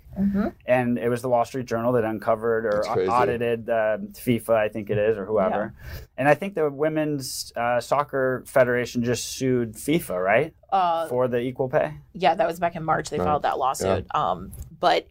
[0.66, 4.90] and it was the Wall Street Journal that uncovered or audited uh, FIFA, I think
[4.90, 5.74] it is, or whoever.
[6.18, 11.40] And I think the Women's uh, Soccer Federation just sued FIFA, right, uh, for the
[11.40, 11.94] equal pay.
[12.14, 13.10] yeah, that was back in March.
[13.10, 13.26] They Right.
[13.26, 14.06] filed that lawsuit.
[14.16, 15.08] Um, but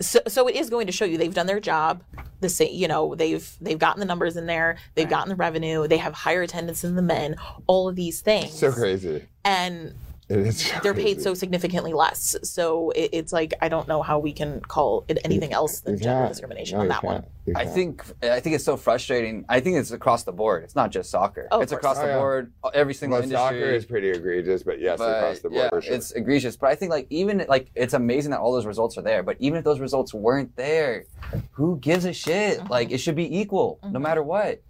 [0.00, 2.02] so, so it is going to show you they've done their job.
[2.40, 4.78] The same, you know, they've they've gotten the numbers in there.
[4.94, 5.86] They've gotten the revenue.
[5.86, 7.36] They have higher attendance than the men.
[7.66, 8.58] All of these things.
[8.58, 9.26] so crazy.
[9.44, 9.94] and
[10.30, 12.36] It is they're paid so significantly less.
[12.42, 15.98] So it, it's like I don't know how we can call it anything else than
[15.98, 17.24] gender discrimination No, on that one.
[17.56, 19.44] I think I think it's so frustrating.
[19.48, 20.62] I think it's across the board.
[20.62, 21.48] It's not just soccer.
[21.50, 22.18] Oh, it's across Oh, the yeah.
[22.18, 22.52] board.
[22.72, 23.58] Every single well, industry.
[23.60, 25.94] soccer is pretty egregious, but yes, but across the board yeah, for sure.
[25.94, 26.56] it's egregious.
[26.56, 29.24] But I think like even like it's amazing that all those results are there.
[29.24, 31.06] But even if those results weren't there,
[31.50, 32.58] who gives a shit?
[32.60, 32.68] Mm-hmm.
[32.68, 34.62] Like it should be equal no matter what.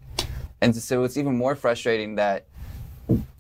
[0.63, 2.45] And so it's even more frustrating that,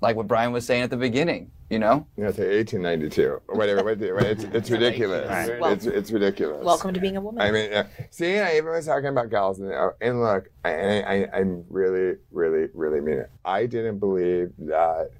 [0.00, 1.50] like what Brian was saying at the beginning.
[1.68, 3.84] You know, you know, to 1892 or whatever.
[3.84, 5.28] what the- it's, it's ridiculous.
[5.28, 5.60] Right.
[5.60, 6.64] Well- it's, it's ridiculous.
[6.64, 7.40] Welcome to being a woman.
[7.40, 7.86] I mean, yeah.
[8.10, 12.16] see, I even was talking about gals, and, uh, and look, I, I, I'm really,
[12.32, 13.30] really, really mean it.
[13.44, 15.10] I didn't believe that.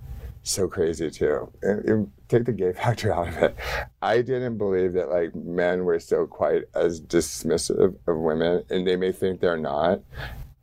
[0.42, 1.52] So crazy too.
[1.62, 3.56] And, and take the gay factor out of it.
[4.02, 8.96] I didn't believe that like men were so quite as dismissive of women, and they
[8.96, 10.00] may think they're not.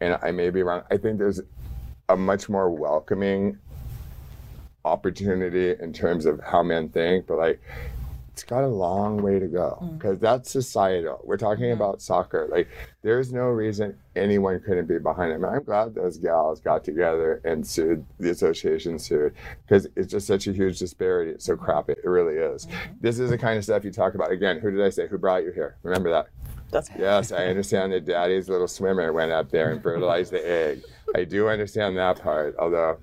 [0.02, 0.82] And I may be wrong.
[0.92, 1.40] I think there's
[2.10, 3.58] a much more welcoming
[4.88, 7.62] opportunity in terms of how men think, but like
[8.38, 9.98] it's got a long way to go mm.
[9.98, 11.20] because that's societal.
[11.24, 12.48] We're talking about soccer.
[12.52, 12.68] Like,
[13.02, 15.44] there's no reason anyone couldn't be behind it.
[15.44, 20.46] I'm glad those gals got together and sued the association sued because it's just such
[20.46, 21.32] a huge disparity.
[21.32, 21.94] It's so crappy.
[21.94, 22.68] It really is.
[22.68, 22.94] Mm-hmm.
[23.02, 24.32] This is the kind of stuff you talk about.
[24.32, 25.08] Again, who did I say?
[25.08, 25.78] Who brought you here?
[25.82, 26.28] Remember that.
[26.70, 30.84] That's Yes, I understand that daddy's little swimmer went up there and fertilized the egg.
[31.16, 33.00] I do understand that part, although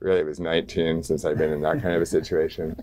[0.00, 2.76] really it was 19 since I've been in that kind of a situation.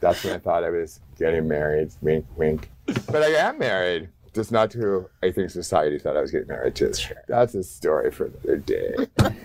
[0.00, 1.90] That's when I thought I was getting married.
[2.00, 2.70] Wink, wink.
[3.06, 4.08] But I am married.
[4.32, 6.92] Just not to who I think society thought I was getting married to.
[7.26, 8.94] That's a story for another day,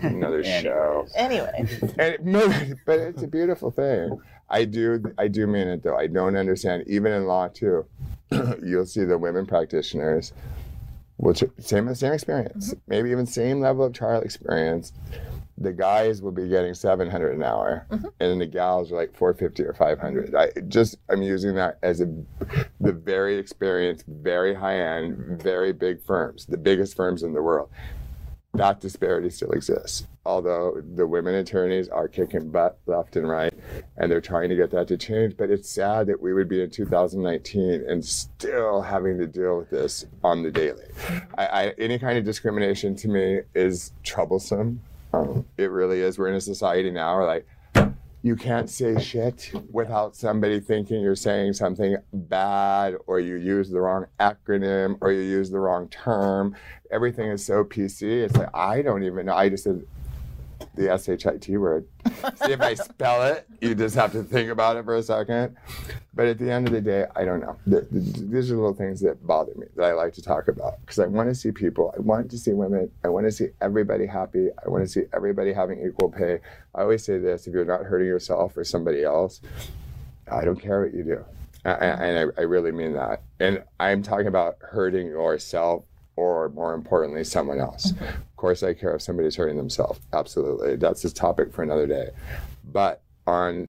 [0.02, 1.08] another show.
[1.16, 1.68] anyway.
[1.98, 2.48] And no,
[2.86, 4.20] but it's a beautiful thing.
[4.48, 5.98] I do, I do mean it though.
[5.98, 7.86] I don't understand, even in law too.
[8.64, 10.34] You'll see the women practitioners,
[11.18, 12.80] which same same experience, mm-hmm.
[12.88, 14.94] maybe even same level of trial experience.
[15.58, 18.06] The guys will be getting 700 an hour, mm-hmm.
[18.06, 20.36] and then the gals are like 450 or 500.
[20.36, 22.14] I just I'm using that as a
[22.82, 27.70] the very experienced, very high end, very big firms, the biggest firms in the world
[28.58, 30.08] that disparity still exists.
[30.26, 33.54] Although the women attorneys are kicking butt left and right,
[33.98, 35.38] and they're trying to get that to change.
[35.38, 39.70] But it's sad that we would be in 2019 and still having to deal with
[39.70, 40.86] this on the daily.
[41.38, 44.82] I, I, any kind of discrimination to me is troublesome.
[45.14, 46.18] Um, it really is.
[46.18, 47.48] We're in a society now where like
[48.26, 53.80] you can't say shit without somebody thinking you're saying something bad or you use the
[53.80, 56.56] wrong acronym or you use the wrong term.
[56.90, 58.24] Everything is so PC.
[58.24, 59.36] It's like, I don't even know.
[59.36, 59.86] I just said
[60.76, 61.86] the SHIT word.
[62.44, 63.48] See if I spell it.
[63.62, 65.56] You just have to think about it for a second.
[66.14, 67.58] But at the end of the day, I don't know.
[67.70, 70.80] Th- th- These are little things that bother me that I like to talk about
[70.82, 71.94] because I want to see people.
[71.98, 72.90] I want to see women.
[73.04, 74.48] I want to see everybody happy.
[74.66, 76.40] I want to see everybody having equal pay.
[76.74, 79.42] I always say this: if you're not hurting yourself or somebody else,
[80.32, 81.26] I don't care what you do.
[81.66, 83.24] I- I- And I, I really mean that.
[83.40, 85.84] And I'm talking about hurting yourself
[86.16, 87.92] or more importantly, someone else.
[87.92, 90.00] Of course, I care if somebody's hurting themselves.
[90.14, 90.76] Absolutely.
[90.78, 92.10] That's a topic for another day.
[92.64, 93.68] But on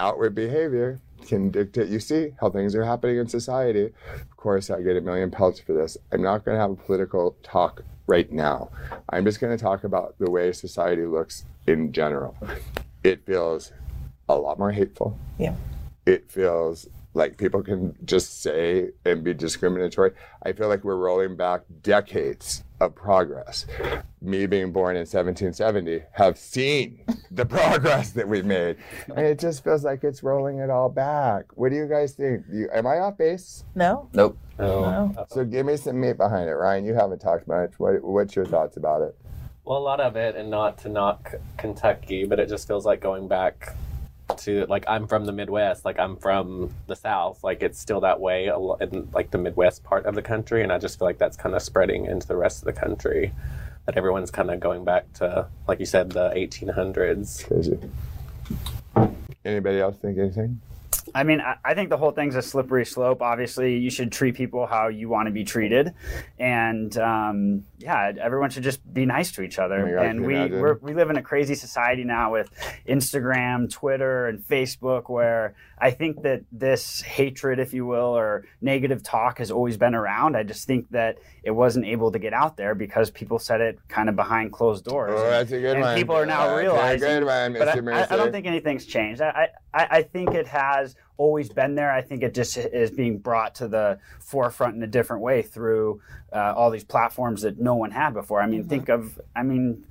[0.00, 3.86] outward behavior can dictate, you see how things are happening in society.
[4.14, 5.96] Of course, I get a million pelts for this.
[6.12, 8.70] I'm not going to have a political talk right now.
[9.10, 12.36] I'm just going to talk about the way society looks in general.
[13.02, 13.72] It feels
[14.28, 15.54] a lot more hateful Yeah.
[16.06, 20.12] it feels like people can just say and be discriminatory.
[20.42, 23.66] I feel like we're rolling back decades of progress.
[24.20, 28.76] Me being born in 1770 have seen the progress that we've made.
[29.08, 31.46] And it just feels like it's rolling it all back.
[31.54, 32.44] What do you guys think?
[32.50, 33.64] You, am I off base?
[33.74, 34.08] No.
[34.12, 34.38] Nope.
[34.58, 35.26] Oh.
[35.30, 36.54] So give me some meat behind it.
[36.54, 37.72] Ryan, you haven't talked much.
[37.78, 39.16] What, what's your thoughts about it?
[39.64, 43.00] Well, a lot of it, and not to knock Kentucky, but it just feels like
[43.00, 43.76] going back
[44.36, 48.20] to like I'm from the Midwest, like I'm from the South, like it's still that
[48.20, 51.36] way in like the Midwest part of the country, and I just feel like that's
[51.36, 53.32] kind of spreading into the rest of the country.
[53.86, 57.46] That everyone's kind of going back to, like you said, the 1800s.
[57.46, 57.78] Crazy.
[59.46, 60.60] Anybody else think anything?
[61.14, 63.22] I mean, I, I think the whole thing's a slippery slope.
[63.22, 65.94] Obviously, you should treat people how you want to be treated,
[66.38, 69.88] and um, yeah, everyone should just be nice to each other.
[69.88, 72.50] Oh God, and we we're, we live in a crazy society now with
[72.86, 79.02] Instagram, Twitter, and Facebook, where I think that this hatred, if you will, or negative
[79.02, 80.36] talk has always been around.
[80.36, 83.78] I just think that it wasn't able to get out there because people said it
[83.88, 85.12] kind of behind closed doors.
[85.14, 85.96] Oh, that's a good and one.
[85.96, 89.20] people are now realizing Good one, but I, I, I don't think anything's changed.
[89.20, 91.92] I, I, I think it has always been there.
[91.92, 96.00] I think it just is being brought to the forefront in a different way through
[96.32, 98.40] uh, all these platforms that no one had before.
[98.40, 98.68] I mean, Mm-hmm.
[98.70, 99.84] think of, I mean,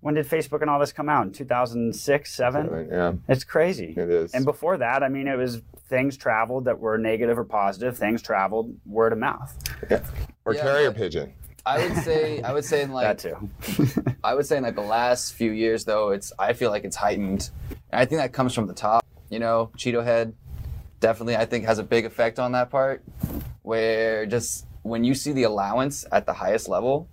[0.00, 1.26] when did Facebook and all this come out?
[1.26, 2.88] In 2006, 7?
[2.90, 3.94] Yeah, It's crazy.
[3.96, 4.34] it is.
[4.34, 7.96] And before that, I mean, it was things traveled that were negative or positive.
[7.96, 9.56] Things traveled word of mouth.
[9.90, 10.00] Yeah.
[10.44, 11.32] or Yeah, carrier but- pigeon.
[11.66, 14.04] I would say I would say in like that too.
[14.24, 16.94] I would say in like the last few years though, it's I feel like it's
[16.96, 17.48] heightened.
[17.90, 19.02] And I think that comes from the top.
[19.30, 20.34] You know, Cheeto head
[21.04, 23.04] definitely I think has a big effect on that part.
[23.62, 27.08] Where just when you see the allowance at the highest level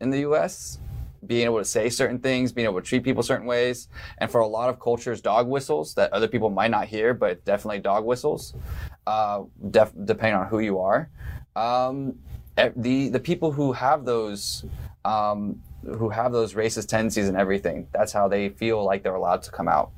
[0.00, 0.78] in the US,
[1.26, 4.40] being able to say certain things, being able to treat people certain ways, and for
[4.40, 8.04] a lot of cultures, dog whistles that other people might not hear, but definitely dog
[8.04, 8.54] whistles,
[9.08, 11.10] uh, def- depending on who you are.
[11.56, 12.20] Um,
[12.76, 14.64] the the people who have those
[15.04, 19.42] um, who have those racist tendencies and everything, that's how they feel like they're allowed
[19.42, 19.90] to come out.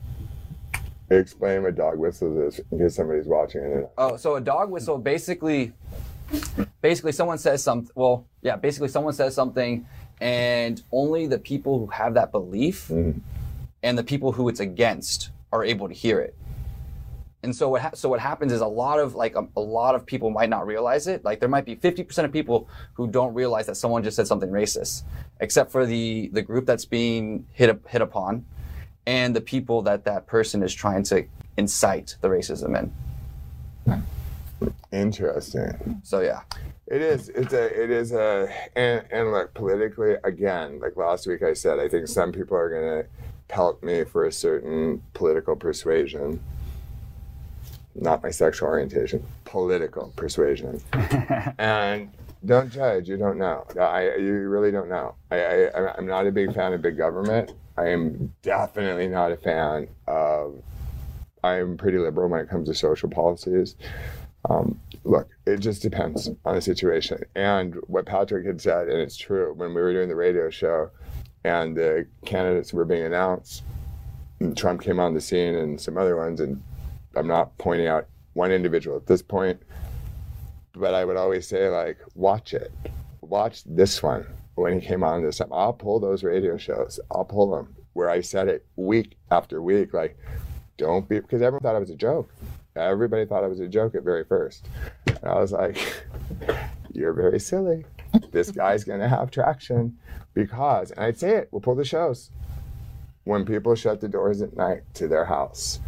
[1.11, 3.91] Explain what dog whistles is in case somebody's watching it.
[3.97, 5.73] Oh, so a dog whistle basically,
[6.83, 7.91] basically someone says something.
[7.95, 9.87] Well, yeah, basically someone says something,
[10.21, 13.21] and only the people who have that belief Mhm.
[13.83, 16.35] and the people who it's against are able to hear it.
[17.43, 19.95] And so what ha- so what happens is a lot of like a, a lot
[19.95, 21.25] of people might not realize it.
[21.25, 24.51] Like there might be 50% of people who don't realize that someone just said something
[24.51, 25.05] racist,
[25.41, 28.45] except for the the group that's being hit hit upon,
[29.09, 31.25] and the people that that person is trying to
[31.57, 32.93] incite the racism in.
[34.93, 36.01] Interesting.
[36.05, 36.43] So yeah.
[36.87, 37.31] It is.
[37.31, 37.83] It's a.
[37.83, 38.53] It is a.
[38.77, 42.69] And, and look, politically, again, like last week I said, I think some people are
[42.69, 43.05] gonna
[43.49, 46.41] pelt me for a certain political persuasion.
[47.95, 50.83] Not my sexual orientation, political persuasion.
[51.59, 52.11] and
[52.45, 53.09] don't judge.
[53.09, 53.67] You don't know.
[53.81, 54.17] I.
[54.17, 55.15] You really don't know.
[55.31, 55.37] I.
[55.37, 57.53] I I'm- I'm not a big fan of big government.
[57.79, 60.63] I am definitely not a fan of.
[61.45, 63.77] I'm pretty liberal when it comes to social policies.
[64.51, 67.23] Um, look, it just depends on the situation.
[67.37, 70.91] And what Patrick had said, and it's true, when we were doing the radio show
[71.45, 73.63] and the candidates were being announced,
[74.57, 76.61] Trump came on the scene and some other ones, and
[77.15, 79.63] I'm not pointing out one individual at this point,
[80.73, 82.73] but I would always say, like, watch it.
[83.21, 84.27] Watch this one.
[84.59, 85.53] When he came on this time.
[85.53, 86.99] I'll pull those radio shows.
[87.11, 90.17] I'll pull them where I said it week after week, like,
[90.77, 92.33] don't be, because everyone thought it was a joke.
[92.77, 94.69] Everybody thought it was a joke at very first.
[95.07, 96.05] And I was like,
[96.93, 97.85] you're very silly.
[98.31, 99.99] This guy's going to have traction
[100.33, 102.31] because, and I'd say it, we'll pull the shows.
[103.25, 105.81] When people shut the doors at night to their house,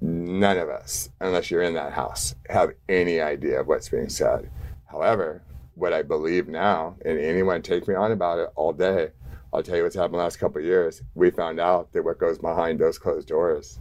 [0.00, 4.48] none of us, unless you're in that house, have any idea of what's being said.
[4.86, 5.42] However,
[5.76, 9.10] what I believe now, and anyone take me on about it all day,
[9.52, 11.02] I'll tell you what's happened the last couple of years.
[11.14, 13.78] We found out that what goes behind those closed doors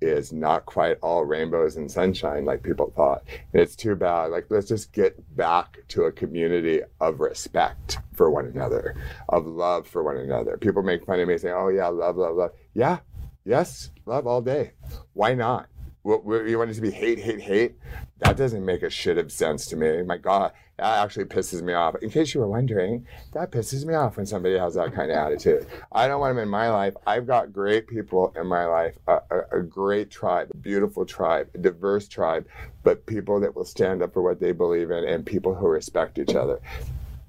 [0.00, 3.22] is not quite all rainbows and sunshine like people thought.
[3.52, 4.26] And it's too bad.
[4.26, 8.94] Like, let's just get back to a community of respect for one another,
[9.30, 10.58] of love for one another.
[10.58, 12.50] People make fun of me saying, oh, yeah, love, love, love.
[12.74, 12.98] Yeah,
[13.44, 14.72] yes, love all day.
[15.14, 15.68] Why not?
[16.04, 17.76] You want it to be hate, hate, hate?
[18.18, 20.02] That doesn't make a shit of sense to me.
[20.02, 21.94] My God, that actually pisses me off.
[22.02, 25.16] In case you were wondering, that pisses me off when somebody has that kind of
[25.16, 25.66] attitude.
[25.92, 26.94] I don't want them in my life.
[27.06, 31.48] I've got great people in my life, a, a, a great tribe, a beautiful tribe,
[31.54, 32.46] a diverse tribe,
[32.82, 36.18] but people that will stand up for what they believe in and people who respect
[36.18, 36.60] each other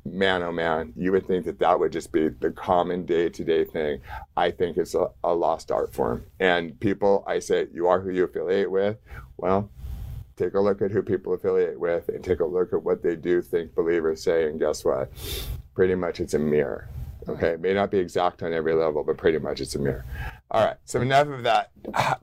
[0.05, 3.43] man, oh man, you would think that that would just be the common day to
[3.43, 4.01] day thing.
[4.37, 6.25] I think it's a, a, lost art form.
[6.39, 8.97] And people, I say, you are who you affiliate with.
[9.37, 9.69] Well,
[10.37, 13.15] take a look at who people affiliate with and take a look at what they
[13.15, 14.47] do, think, believe, or say.
[14.47, 15.11] And guess what?
[15.73, 16.87] Pretty much it's a mirror.
[17.27, 20.05] Okay, it may not be exact on every level, but pretty much it's a mirror.
[20.51, 21.71] All right, so enough of that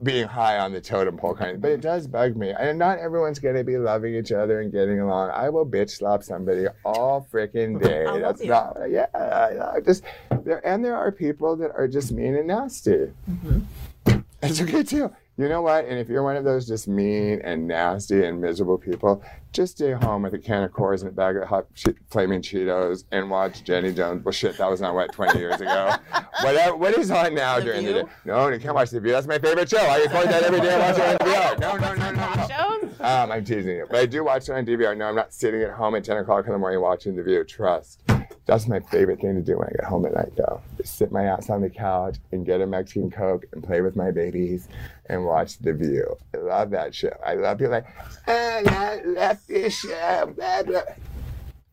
[0.03, 2.53] being high on the totem pole kind of, but it does bug me.
[2.57, 5.31] And not everyone's gonna be loving each other and getting along.
[5.31, 8.05] I will bitch slap somebody all freaking day.
[8.19, 8.49] That's you.
[8.49, 10.03] not, yeah, I just
[10.43, 10.65] there.
[10.65, 13.11] And there are people that are just mean and nasty.
[13.29, 14.19] Mm-hmm.
[14.41, 15.11] It's okay too.
[15.35, 15.85] You know what?
[15.85, 19.91] And if you're one of those just mean and nasty and miserable people, just stay
[19.91, 23.31] home with a can of Coors and a bag of hot che- flaming Cheetos and
[23.31, 24.23] watch Jenny Jones.
[24.23, 25.95] Well, shit, that was not what 20 years ago.
[26.43, 26.75] Whatever.
[26.75, 28.03] What is on now The during the View?
[28.03, 28.09] day?
[28.25, 29.11] No, you can't watch the View.
[29.11, 29.77] That's my favorite show.
[29.79, 30.75] I record that every day.
[30.75, 31.59] I watch it on DVR.
[31.59, 32.89] No, no, no, no, no.
[33.03, 34.95] Um, I'm teasing you, but I do watch it on DVR.
[34.95, 37.43] No, I'm not sitting at home at 10 o'clock in the morning watching The View.
[37.43, 38.02] Trust.
[38.45, 40.61] That's my favorite thing to do when I get home at night, though.
[40.77, 43.95] Just sit my ass on the couch and get a Mexican Coke and play with
[43.95, 44.67] my babies
[45.05, 46.17] and watch The View.
[46.33, 47.15] I love that show.
[47.25, 47.85] I love people like,
[48.27, 50.33] I love this show.
[50.35, 50.81] Blah, blah.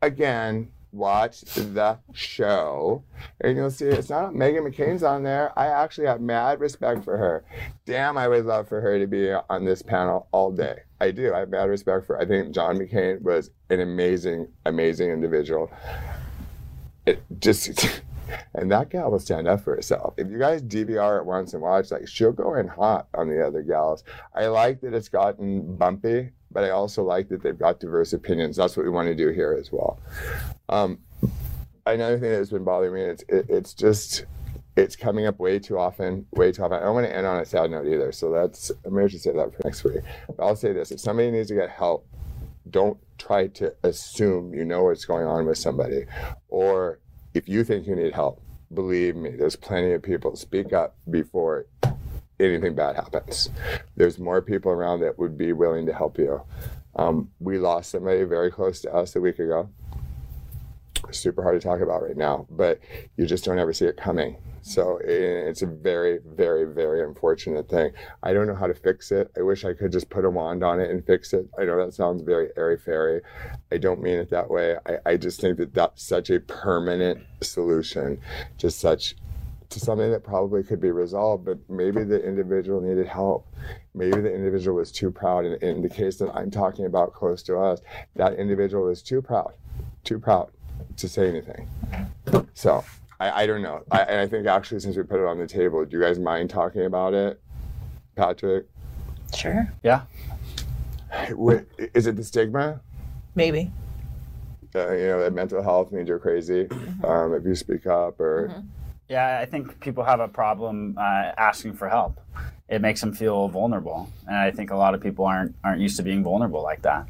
[0.02, 3.02] Again, watch the show
[3.40, 5.56] and you'll see it's not Meghan McCain's on there.
[5.58, 7.44] I actually have mad respect for her.
[7.84, 10.80] Damn, I would love for her to be on this panel all day.
[11.00, 11.32] I do.
[11.34, 12.22] I have mad respect for her.
[12.22, 15.70] I think John McCain was an amazing, amazing individual.
[17.10, 18.02] It just
[18.54, 20.14] and that gal will stand up for herself.
[20.16, 23.44] If you guys DVR it once and watch, like she'll go in hot on the
[23.44, 24.04] other gals.
[24.34, 28.56] I like that it's gotten bumpy, but I also like that they've got diverse opinions.
[28.56, 29.98] That's what we want to do here as well.
[30.68, 30.98] Um,
[31.86, 34.26] another thing that's been bothering me, it's it, it's just
[34.76, 36.78] it's coming up way too often, way too often.
[36.78, 38.12] I don't want to end on a sad note either.
[38.12, 40.02] So that's I'm going to say that for next week.
[40.28, 42.06] But I'll say this: if somebody needs to get help,
[42.70, 46.06] don't try to assume you know what's going on with somebody,
[46.48, 47.00] or
[47.34, 48.42] if you think you need help,
[48.72, 50.36] believe me, there's plenty of people.
[50.36, 51.66] Speak up before
[52.38, 53.50] anything bad happens.
[53.96, 56.42] There's more people around that would be willing to help you.
[56.96, 59.68] Um, we lost somebody very close to us a week ago.
[61.12, 62.80] Super hard to talk about right now, but
[63.16, 64.36] you just don't ever see it coming.
[64.62, 65.48] So mm-hmm.
[65.48, 67.92] it's a very, very, very unfortunate thing.
[68.22, 69.30] I don't know how to fix it.
[69.36, 71.48] I wish I could just put a wand on it and fix it.
[71.58, 73.22] I know that sounds very airy fairy.
[73.72, 74.76] I don't mean it that way.
[74.86, 78.20] I, I just think that that's such a permanent solution
[78.58, 79.16] to such
[79.70, 83.46] to something that probably could be resolved, but maybe the individual needed help.
[83.94, 85.44] Maybe the individual was too proud.
[85.44, 87.80] And in the case that I'm talking about close to us,
[88.16, 89.52] that individual was too proud,
[90.02, 90.50] too proud
[90.96, 91.68] to say anything.
[92.54, 92.84] So
[93.18, 93.82] I, I don't know.
[93.90, 96.50] I, I think actually, since we put it on the table, do you guys mind
[96.50, 97.40] talking about it?
[98.16, 98.66] Patrick,
[99.34, 99.72] Sure.
[99.82, 100.02] Yeah.
[101.36, 101.62] Wh-
[101.94, 102.80] is it the stigma?
[103.34, 103.70] Maybe.
[104.74, 106.68] Uh, you know, that mental health means you're crazy
[107.04, 108.62] um, if you speak up or.
[109.08, 112.20] Yeah, I think people have a problem uh, asking for help.
[112.68, 115.96] It makes them feel vulnerable, and I think a lot of people aren't aren't used
[115.96, 117.08] to being vulnerable like that.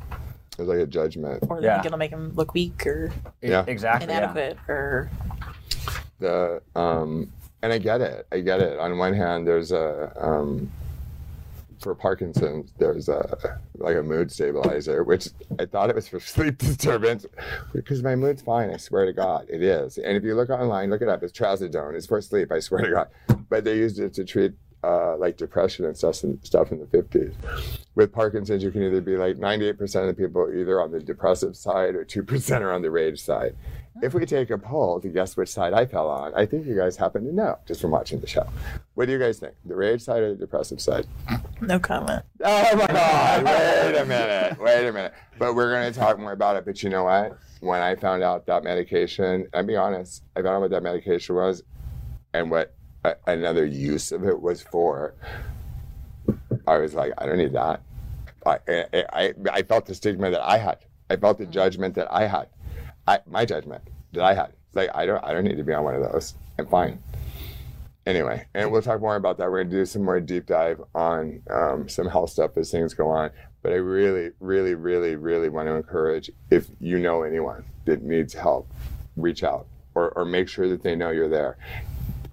[0.60, 1.42] There's like a judgment.
[1.48, 1.76] Or they Yeah.
[1.76, 3.64] think it'll make him look weak or Yeah.
[3.66, 4.08] exactly.
[4.12, 4.18] yeah.
[4.18, 5.10] inadequate or
[6.18, 7.32] the um
[7.62, 8.26] and I get it.
[8.30, 8.78] I get it.
[8.78, 10.70] On one hand, there's a um
[11.80, 13.38] for Parkinson's, there's a
[13.78, 17.24] like a mood stabilizer, which I thought it was for sleep disturbance,
[17.72, 18.68] because my mood's fine.
[18.68, 19.96] I swear to God, it is.
[19.96, 21.22] And if you look online, look it up.
[21.22, 21.94] It's trazodone.
[21.94, 22.52] It's for sleep.
[22.52, 23.08] I swear to God.
[23.48, 24.52] But they used it to treat
[24.82, 27.34] uh, like depression and stuff in, stuff in the 50s.
[27.94, 31.56] With Parkinson's, you can either be like 98% of the people either on the depressive
[31.56, 33.56] side or 2% are on the rage side.
[34.02, 36.74] If we take a poll to guess which side I fell on, I think you
[36.74, 38.48] guys happen to know just from watching the show.
[38.94, 39.54] What do you guys think?
[39.66, 41.06] The rage side or the depressive side?
[41.60, 42.24] No comment.
[42.42, 43.44] Oh my God!
[43.44, 44.58] Wait a minute.
[44.58, 45.12] Wait a minute.
[45.38, 46.64] But we're going to talk more about it.
[46.64, 47.36] But you know what?
[47.60, 51.34] When I found out that medication, I'll be honest, I found out what that medication
[51.34, 51.62] was
[52.32, 52.74] and what
[53.04, 55.14] a- another use of it was for.
[56.66, 57.82] I was like, I don't need that.
[58.46, 58.58] I,
[59.12, 60.78] I, I, felt the stigma that I had.
[61.10, 62.48] I felt the judgment that I had.
[63.06, 63.82] I, my judgment
[64.12, 64.52] that I had.
[64.72, 66.34] Like, I don't, I don't need to be on one of those.
[66.58, 67.02] I'm fine
[68.06, 69.50] anyway, and we'll talk more about that.
[69.50, 72.94] We're going to do some more deep dive on um, some health stuff as things
[72.94, 73.30] go on.
[73.62, 78.32] But I really, really, really, really want to encourage if you know anyone that needs
[78.32, 78.70] help,
[79.16, 81.58] reach out or, or make sure that they know you're there.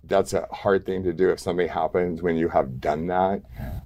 [0.07, 3.41] That's a hard thing to do if something happens when you have done that.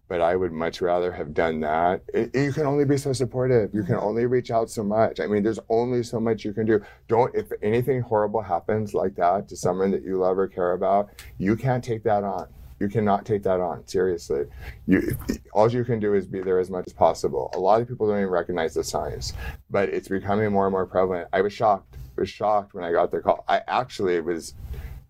[0.08, 2.02] But I would much rather have done that.
[2.14, 3.74] It, you can only be so supportive.
[3.74, 4.06] You can mm-hmm.
[4.06, 5.20] only reach out so much.
[5.20, 6.82] I mean, there's only so much you can do.
[7.08, 11.10] Don't, if anything horrible happens like that to someone that you love or care about,
[11.38, 12.48] you can't take that on.
[12.80, 14.46] You cannot take that on seriously.
[14.88, 15.16] You,
[15.54, 17.52] all you can do is be there as much as possible.
[17.54, 19.34] A lot of people don't even recognize the signs,
[19.70, 21.28] but it's becoming more and more prevalent.
[21.32, 21.96] I was shocked.
[22.18, 23.46] I was shocked when I got the call.
[23.48, 24.56] I actually was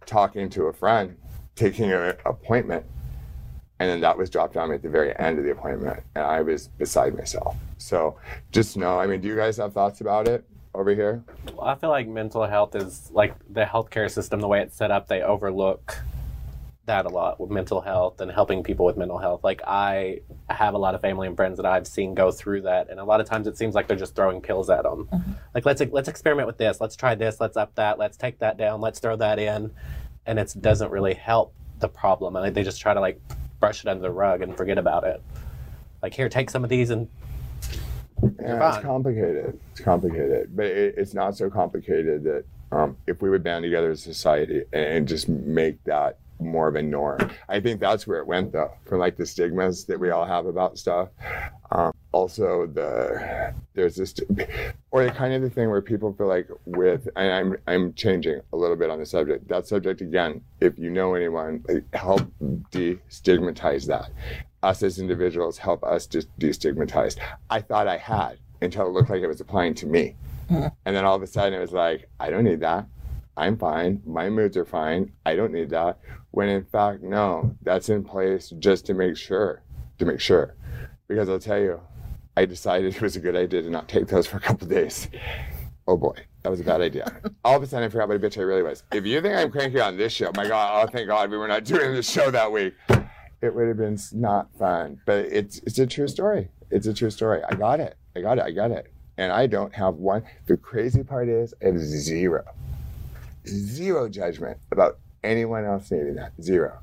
[0.06, 1.18] talking to a friend,
[1.56, 2.86] taking an appointment,
[3.80, 6.24] and then that was dropped on me at the very end of the appointment, and
[6.24, 7.56] I was beside myself.
[7.78, 8.18] So
[8.52, 9.00] just know.
[9.00, 10.46] I mean, do you guys have thoughts about it
[10.76, 11.24] over here?
[11.56, 14.92] Well, I feel like mental health is like the healthcare system, the way it's set
[14.92, 15.98] up, they overlook
[16.86, 19.44] that a lot with mental health and helping people with mental health.
[19.44, 22.90] Like I have a lot of family and friends that I've seen go through that,
[22.90, 25.08] and a lot of times it seems like they're just throwing pills at them.
[25.54, 28.58] Like let's let's experiment with this, let's try this, let's up that, let's take that
[28.58, 29.72] down, let's throw that in,
[30.26, 32.36] and it doesn't really help the problem.
[32.36, 33.22] And they just try to like
[33.60, 35.22] brush it under the rug and forget about it.
[36.02, 37.08] Like here, take some of these and
[38.40, 39.60] Yeah, it's complicated.
[39.72, 43.92] It's complicated, but it, it's not so complicated that um, if we would band together
[43.92, 48.20] as a society and just make that more of a norm, I think that's where
[48.20, 51.10] it went though, from like the stigmas that we all have about stuff.
[51.72, 54.14] Um, also, the there's this,
[54.92, 58.42] or the kind of the thing where people feel like with, and I'm I'm changing
[58.52, 59.48] a little bit on the subject.
[59.48, 62.22] That subject again, if you know anyone, like, help
[62.72, 64.10] destigmatize that
[64.64, 67.18] us as individuals help us just destigmatize.
[67.50, 70.16] I thought I had until it looked like it was applying to me.
[70.86, 72.86] And then all of a sudden it was like, I don't need that.
[73.38, 74.02] I'm fine.
[74.06, 75.14] My moods are fine.
[75.26, 75.98] I don't need that.
[76.32, 79.62] When in fact, no, that's in place just to make sure,
[80.00, 80.56] to make sure.
[81.08, 81.82] Because I'll tell you,
[82.38, 84.74] I decided it was a good idea to not take those for a couple of
[84.74, 85.08] days.
[85.88, 87.12] Oh boy, that was a bad idea.
[87.44, 88.84] All of a sudden I forgot what a bitch I really was.
[88.92, 91.48] If you think I'm cranky on this show, my God, oh thank God we were
[91.48, 92.74] not doing this show that week
[93.42, 95.02] it would have been not fun.
[95.06, 96.50] But it's it's a true story.
[96.70, 97.42] It's a true story.
[97.44, 97.98] I got it.
[98.16, 98.44] I got it.
[98.44, 98.92] I got it.
[99.18, 100.24] And I don't have one.
[100.46, 102.44] The crazy part is I have zero,
[103.46, 106.34] zero judgment about anyone else needing that.
[106.42, 106.80] Zero.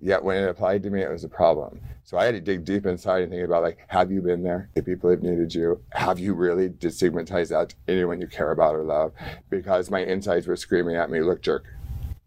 [0.00, 1.80] Yet when it applied to me, it was a problem.
[2.04, 4.68] So I had to dig deep inside and think about like, have you been there?
[4.76, 8.84] If people have needed you, have you really destigmatized to anyone you care about or
[8.84, 9.12] love?
[9.50, 11.64] Because my insides were screaming at me, look, jerk.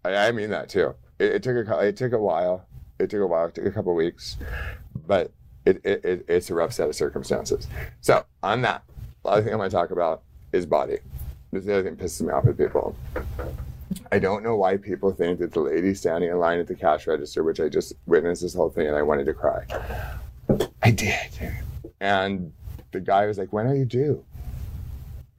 [0.03, 0.95] I, mean that too.
[1.19, 2.65] It, it took a it took a while.
[2.99, 3.47] It took a while.
[3.47, 4.37] It took a couple weeks,
[5.07, 5.31] but
[5.65, 7.67] it, it, it it's a rough set of circumstances.
[8.01, 8.83] So on that,
[9.23, 10.99] the other thing I'm going to talk about is body.
[11.51, 12.95] This is the other thing that pisses me off with people.
[14.11, 17.05] I don't know why people think that the lady standing in line at the cash
[17.05, 19.65] register, which I just witnessed this whole thing and I wanted to cry.
[20.81, 21.53] I did.
[21.99, 22.51] And
[22.91, 24.25] the guy was like, when are you due?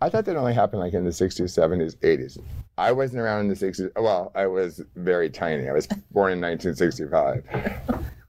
[0.00, 2.38] I thought that only happened like in the 60s, 70s, 80s.
[2.78, 3.90] I wasn't around in the 60s.
[4.00, 5.68] Well, I was very tiny.
[5.68, 7.44] I was born in 1965.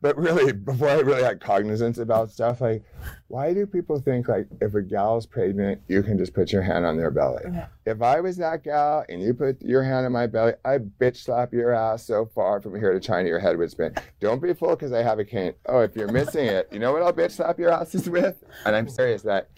[0.01, 2.83] But really, before I really had cognizance about stuff, like,
[3.27, 6.85] why do people think like if a gal's pregnant, you can just put your hand
[6.85, 7.43] on their belly?
[7.85, 11.17] If I was that gal and you put your hand on my belly, I bitch
[11.17, 13.95] slap your ass so far from here to China, your head would spin.
[14.19, 15.53] Don't be fooled because I have a cane.
[15.67, 18.43] Oh, if you're missing it, you know what I'll bitch slap your asses with?
[18.65, 19.49] And I'm serious that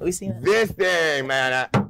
[0.00, 0.42] We seen it.
[0.42, 1.68] this thing, man.
[1.74, 1.82] I,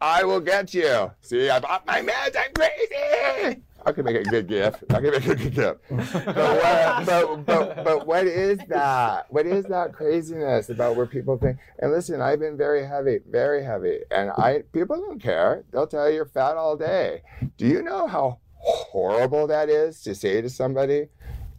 [0.00, 1.10] I will get you.
[1.22, 2.36] See, I bought my meds.
[2.36, 3.62] I'm crazy.
[3.86, 4.84] I can make a good gift.
[4.90, 5.80] I could make a good gift.
[5.90, 9.26] But what, but, but, but what is that?
[9.30, 11.58] What is that craziness about where people think?
[11.80, 15.64] And listen, I've been very heavy, very heavy, and I people don't care.
[15.70, 17.22] They'll tell you you're fat all day.
[17.58, 21.08] Do you know how horrible that is to say to somebody?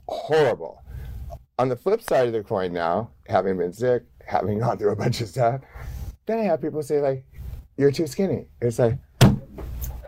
[0.07, 0.81] Horrible.
[1.59, 4.95] On the flip side of the coin, now having been sick, having gone through a
[4.95, 5.61] bunch of stuff,
[6.25, 7.23] then I have people say like,
[7.77, 8.97] "You're too skinny." It's like,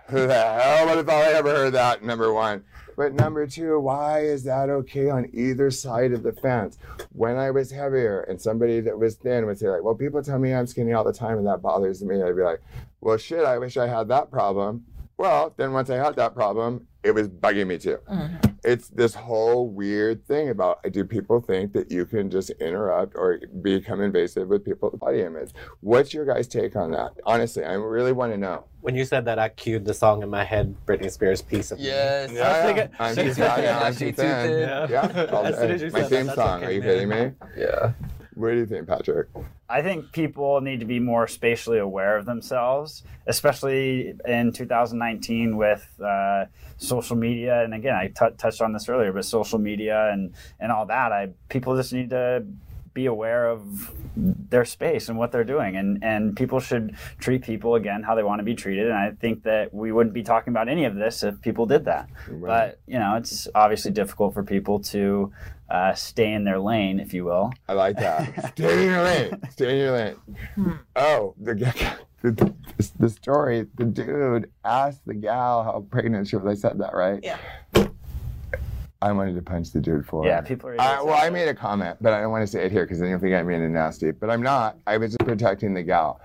[0.09, 2.03] who the hell would have thought I ever heard that?
[2.03, 2.63] Number one.
[2.95, 6.79] But number two, why is that okay on either side of the fence?
[7.11, 10.39] When I was heavier and somebody that was thin would say like, "Well, people tell
[10.39, 12.61] me I'm skinny all the time and that bothers me," I'd be like,
[13.01, 14.85] "Well, shit, I wish I had that problem."
[15.17, 17.97] Well, then once I had that problem, it was bugging me too.
[18.11, 18.55] Mhm.
[18.65, 23.39] It's this whole weird thing about do people think that you can just interrupt or
[23.61, 25.51] become invasive with people's body image?
[25.79, 27.13] What's your guys' take on that?
[27.25, 28.65] Honestly, I really want to know.
[28.81, 31.79] When you said that, I cued the song in my head, Britney Spears' "Piece of
[31.79, 32.31] Me." Yes.
[32.31, 32.41] Yeah.
[32.41, 34.59] I was thinking- I'm too fat, I'm too thin.
[34.59, 34.87] Yeah.
[34.89, 35.01] Yeah,
[35.43, 36.59] As soon as you my said theme that, song.
[36.61, 37.31] what Are you came kidding me?
[37.57, 37.93] Yeah.
[38.35, 39.27] What do you think, Patrick?
[39.69, 45.85] I think people need to be more spatially aware of themselves, especially in 2019 with
[46.01, 46.45] uh,
[46.77, 47.63] social media.
[47.63, 51.11] And again, I t- touched on this earlier, but social media and, and all that,
[51.11, 52.45] I people just need to
[52.97, 55.75] be aware of their space and what they're doing.
[55.77, 58.87] And, and people should treat people, again, how they want to be treated.
[58.87, 61.85] And I think that we wouldn't be talking about any of this if people did
[61.85, 62.09] that.
[62.49, 65.31] But, you know, it's obviously difficult for people to
[65.69, 67.53] uh, stay in their lane, if you will.
[67.69, 68.53] I like that.
[68.57, 69.41] Stay in your lane.
[69.51, 70.79] Stay in your lane.
[70.95, 71.65] Oh, the, g-
[72.23, 72.53] the
[72.97, 73.67] the story.
[73.75, 76.45] The dude asked the gal how pregnant she was.
[76.45, 77.19] I said that right.
[77.21, 77.37] Yeah.
[79.01, 80.29] I wanted to punch the dude for it.
[80.29, 80.45] Yeah, it.
[80.45, 80.81] people are.
[80.81, 82.99] I, well, I made a comment, but I don't want to say it here because
[82.99, 84.11] then you'll think I'm being nasty.
[84.11, 84.77] But I'm not.
[84.87, 86.19] I was just protecting the gal.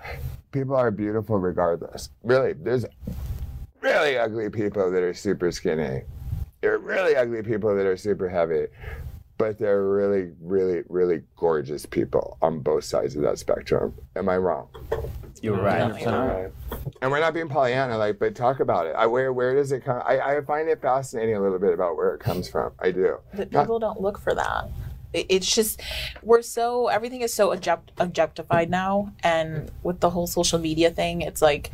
[0.51, 2.09] People are beautiful regardless.
[2.23, 2.85] Really, there's
[3.81, 6.01] really ugly people that are super skinny.
[6.61, 8.67] There are really ugly people that are super heavy.
[9.37, 13.93] But they're really, really, really gorgeous people on both sides of that spectrum.
[14.15, 14.69] Am I wrong?
[15.43, 15.79] You're right.
[15.79, 16.51] Definitely not.
[17.01, 18.95] And we're not being Pollyanna, like, but talk about it.
[18.95, 20.01] I, where where does it come?
[20.05, 22.71] I, I find it fascinating a little bit about where it comes from.
[22.79, 23.17] I do.
[23.35, 24.69] But Not- people don't look for that.
[25.11, 25.81] It- It's just
[26.23, 31.19] we're so everything is so object, objectified now, and with the whole social media thing,
[31.21, 31.71] it's like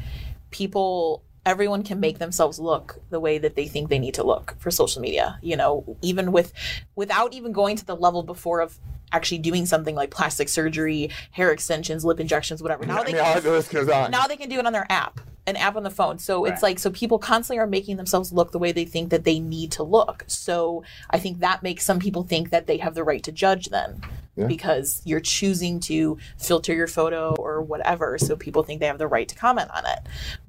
[0.49, 4.55] people everyone can make themselves look the way that they think they need to look
[4.59, 5.37] for social media.
[5.43, 6.53] You know, even with
[6.95, 8.79] without even going to the level before of
[9.11, 12.85] actually doing something like plastic surgery, hair extensions, lip injections, whatever.
[12.85, 14.11] Now I they mean, can the list goes on.
[14.11, 16.61] now they can do it on their app an app on the phone so it's
[16.61, 19.71] like so people constantly are making themselves look the way they think that they need
[19.71, 23.23] to look so i think that makes some people think that they have the right
[23.23, 23.99] to judge then
[24.35, 24.45] Yeah.
[24.45, 29.07] because you're choosing to filter your photo or whatever so people think they have the
[29.07, 29.99] right to comment on it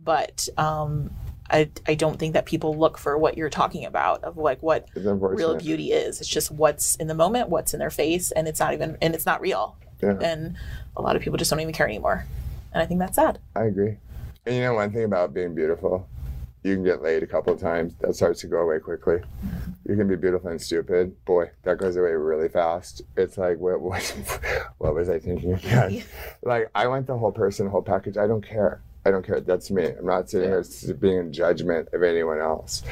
[0.05, 1.09] but um
[1.51, 4.89] I, I don't think that people look for what you're talking about of like what
[4.95, 6.21] real beauty is.
[6.21, 9.15] It's just what's in the moment, what's in their face, and it's not even and
[9.15, 9.77] it's not real.
[10.03, 10.19] Yeah.
[10.21, 10.57] And
[10.97, 12.27] a lot of people just don't even care anymore.
[12.73, 13.39] And I think that's sad.
[13.57, 13.97] I agree.
[14.47, 16.09] And you know one thing about being beautiful,
[16.63, 17.95] you can get laid a couple of times.
[18.01, 19.17] That starts to go away quickly.
[19.17, 19.91] Mm-hmm.
[19.91, 21.25] You can be beautiful and stupid.
[21.25, 23.03] Boy, that goes away really fast.
[23.17, 24.03] It's like what what,
[24.79, 26.05] what was I thinking again?
[26.43, 28.17] Like I want the whole person, whole package.
[28.17, 28.81] I don't care.
[29.05, 29.41] I don't care.
[29.41, 29.87] That's me.
[29.87, 32.83] I'm not sitting here being in judgment of anyone else.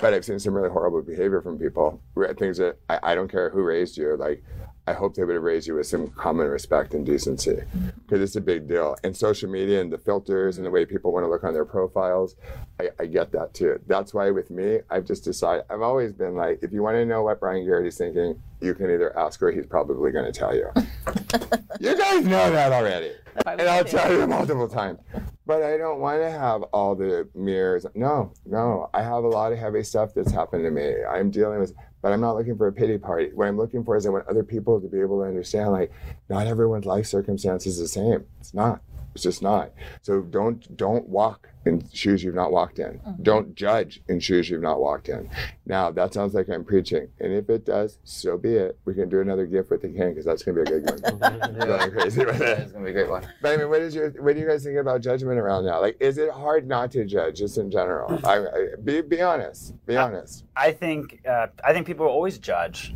[0.00, 2.00] But I've seen some really horrible behavior from people.
[2.38, 4.16] Things that I, I don't care who raised you.
[4.16, 4.42] Like
[4.88, 7.62] I hope they would have raised you with some common respect and decency
[8.06, 8.96] because it's a big deal.
[9.04, 11.66] And social media and the filters and the way people want to look on their
[11.66, 12.36] profiles,
[12.80, 13.78] I, I get that too.
[13.86, 17.04] That's why with me, I've just decided, I've always been like, if you want to
[17.04, 20.54] know what Brian Garrity's thinking, you can either ask or he's probably going to tell
[20.54, 20.70] you.
[21.80, 23.12] you guys know that already.
[23.46, 24.98] And I'll tell you multiple times.
[25.46, 27.86] But I don't want to have all the mirrors.
[27.94, 28.90] No, no.
[28.92, 30.94] I have a lot of heavy stuff that's happened to me.
[31.08, 33.30] I'm dealing with, but I'm not looking for a pity party.
[33.34, 35.90] What I'm looking for is I want other people to be able to understand, like,
[36.28, 38.26] not everyone's life circumstance is the same.
[38.40, 38.82] It's not.
[39.18, 39.72] It's just not.
[40.02, 43.00] So don't don't walk in shoes you've not walked in.
[43.20, 45.28] Don't judge in shoes you've not walked in.
[45.66, 48.78] Now that sounds like I'm preaching, and if it does, so be it.
[48.84, 51.58] We can do another gift with the king because that's gonna be a good one.
[51.58, 52.58] Going crazy with it.
[52.60, 53.26] It's gonna be a great one.
[53.42, 55.78] But I mean, what is your what do you guys think about judgment around that?
[55.78, 58.20] Like, is it hard not to judge, just in general?
[58.24, 59.84] I, I be be honest.
[59.84, 60.44] Be honest.
[60.54, 62.94] I think uh, I think people always judge,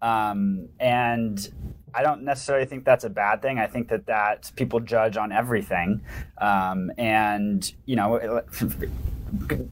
[0.00, 1.52] um, and
[1.96, 3.58] I don't necessarily think that's a bad thing.
[3.58, 6.02] I think that that people judge on everything,
[6.38, 8.42] um, and you know.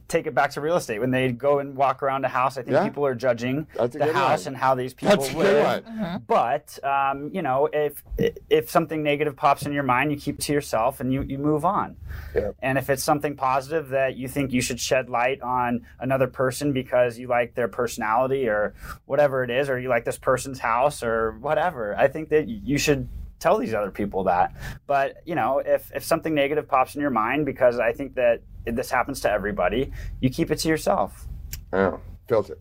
[0.07, 0.99] Take it back to real estate.
[0.99, 2.83] When they go and walk around a house, I think Yeah.
[2.83, 4.53] people are judging the house one.
[4.53, 5.85] and how these people That's live.
[5.85, 6.23] good one.
[6.27, 8.03] But um, you know, if
[8.49, 11.37] if something negative pops in your mind, you keep it to yourself and you, you
[11.37, 11.95] move on.
[12.35, 12.51] Yeah.
[12.61, 16.73] And if it's something positive that you think you should shed light on another person
[16.73, 18.73] because you like their personality or
[19.05, 22.77] whatever it is, or you like this person's house or whatever, I think that you
[22.77, 23.07] should
[23.45, 24.55] tell these other people that.
[24.87, 28.41] But you know, if if something negative pops in your mind, because I think that
[28.65, 31.27] this happens to everybody, you keep it to yourself.
[31.71, 32.57] Oh, filter.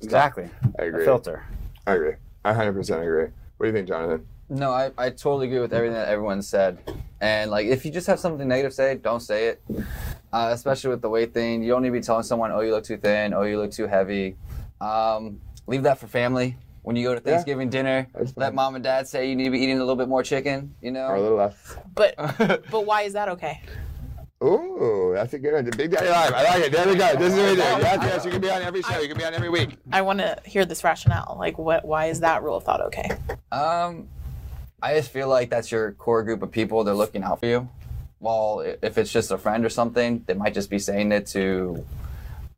[0.00, 0.48] Exactly.
[0.78, 1.04] I agree.
[1.04, 1.44] filter.
[1.86, 2.14] I agree.
[2.44, 3.28] I 100% agree.
[3.56, 4.26] What do you think, Jonathan?
[4.48, 6.78] No, I, I totally agree with everything that everyone said.
[7.20, 9.62] And like, if you just have something negative to say, don't say it.
[10.32, 12.70] Uh, especially with the weight thing, you don't need to be telling someone, "Oh, you
[12.70, 14.36] look too thin," "Oh, you look too heavy."
[14.80, 16.56] Um, leave that for family.
[16.82, 19.60] When you go to Thanksgiving dinner, let mom and dad say you need to be
[19.60, 20.74] eating a little bit more chicken.
[20.80, 21.06] You know?
[21.06, 21.76] Or a little less.
[21.94, 22.16] But
[22.70, 23.62] but why is that okay?
[24.42, 25.64] Ooh, that's a good one.
[25.64, 26.32] The Big Daddy Live.
[26.32, 26.72] I like it.
[26.72, 27.14] There we go.
[27.14, 27.78] This is right there.
[27.78, 28.24] Yes, yes.
[28.24, 28.98] You can be on every show.
[28.98, 29.76] You can be on every week.
[29.92, 31.36] I want to hear this rationale.
[31.38, 31.84] Like, what?
[31.84, 33.08] Why is that rule of thought okay?
[33.52, 34.08] Um,
[34.82, 36.82] I just feel like that's your core group of people.
[36.82, 37.68] They're looking out for you.
[38.18, 41.86] Well, if it's just a friend or something, they might just be saying it to.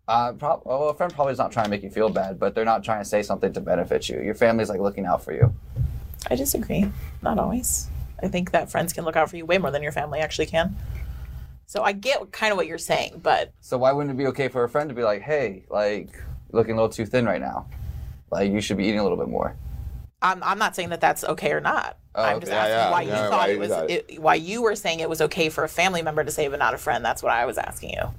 [0.06, 2.54] Uh, prob- well, a friend probably is not trying to make you feel bad, but
[2.54, 4.20] they're not trying to say something to benefit you.
[4.20, 5.54] Your family's like looking out for you.
[6.30, 6.90] I disagree.
[7.22, 7.88] Not always.
[8.22, 10.46] I think that friends can look out for you way more than your family actually
[10.46, 10.76] can.
[11.66, 14.48] So I get kind of what you're saying, but So why wouldn't it be okay
[14.48, 17.40] for a friend to be like, "Hey, like, you're looking a little too thin right
[17.40, 17.66] now.
[18.30, 19.56] Like, you should be eating a little bit more."
[20.20, 21.98] I'm, I'm not saying that that's okay or not.
[22.14, 22.58] Oh, I'm just okay.
[22.58, 22.90] asking Yeah, yeah.
[22.90, 25.20] why you why thought you it was thought it, why you were saying it was
[25.20, 27.04] okay for a family member to say but not a friend.
[27.04, 28.14] That's what I was asking you.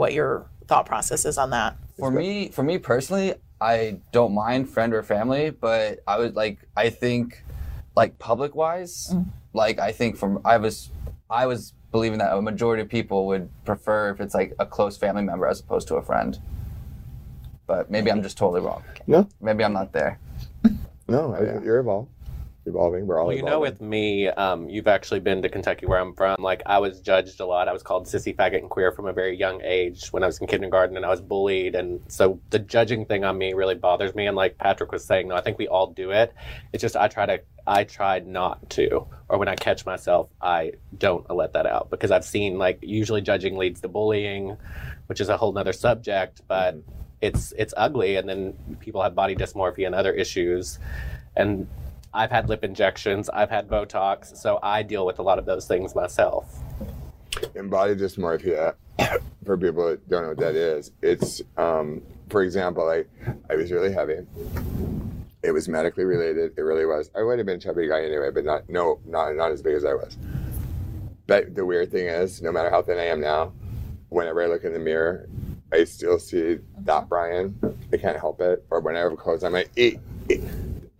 [0.00, 1.76] What your thought process is on that.
[1.98, 6.56] For me, for me personally, I don't mind friend or family, but I would like
[6.74, 7.44] I think
[7.94, 9.26] like public wise, mm.
[9.52, 10.88] like I think from I was
[11.28, 14.96] I was believing that a majority of people would prefer if it's like a close
[14.96, 16.38] family member as opposed to a friend.
[17.66, 18.82] But maybe I'm just totally wrong.
[19.06, 20.18] No, Maybe I'm not there.
[21.08, 21.34] no.
[21.34, 22.08] I- You're evolved.
[22.66, 23.06] Evolving.
[23.06, 26.14] We're all Well, you know, with me, um, you've actually been to Kentucky, where I'm
[26.14, 26.36] from.
[26.38, 27.68] Like, I was judged a lot.
[27.68, 30.38] I was called sissy, faggot, and queer from a very young age when I was
[30.38, 31.74] in kindergarten, and I was bullied.
[31.74, 34.26] And so the judging thing on me really bothers me.
[34.26, 36.34] And like Patrick was saying, no, I think we all do it.
[36.74, 40.72] It's just I try to, I tried not to, or when I catch myself, I
[40.98, 44.58] don't let that out because I've seen like usually judging leads to bullying,
[45.06, 46.76] which is a whole nother subject, but.
[47.22, 50.78] It's it's ugly, and then people have body dysmorphia and other issues,
[51.36, 51.68] and
[52.12, 55.66] I've had lip injections, I've had Botox, so I deal with a lot of those
[55.66, 56.60] things myself.
[57.54, 58.74] embodied dysmorphia
[59.44, 63.04] for people that don't know what that is it's um, for example I,
[63.50, 64.26] I was really heavy
[65.42, 68.30] it was medically related it really was i would have been a chubby guy anyway
[68.30, 70.18] but not no not, not as big as i was
[71.26, 73.52] but the weird thing is no matter how thin i am now
[74.10, 75.28] whenever i look in the mirror
[75.72, 77.56] i still see that brian
[77.92, 79.94] i can't help it or whenever I close i'm like "Eh,
[80.28, 80.40] eh."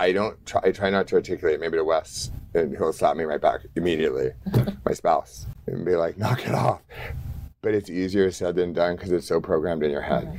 [0.01, 3.25] I don't try i try not to articulate maybe to wes and he'll slap me
[3.25, 4.31] right back immediately
[4.85, 6.83] my spouse and be like, knock it off.
[7.63, 10.39] But it's easier said than done because it's so programmed in your head.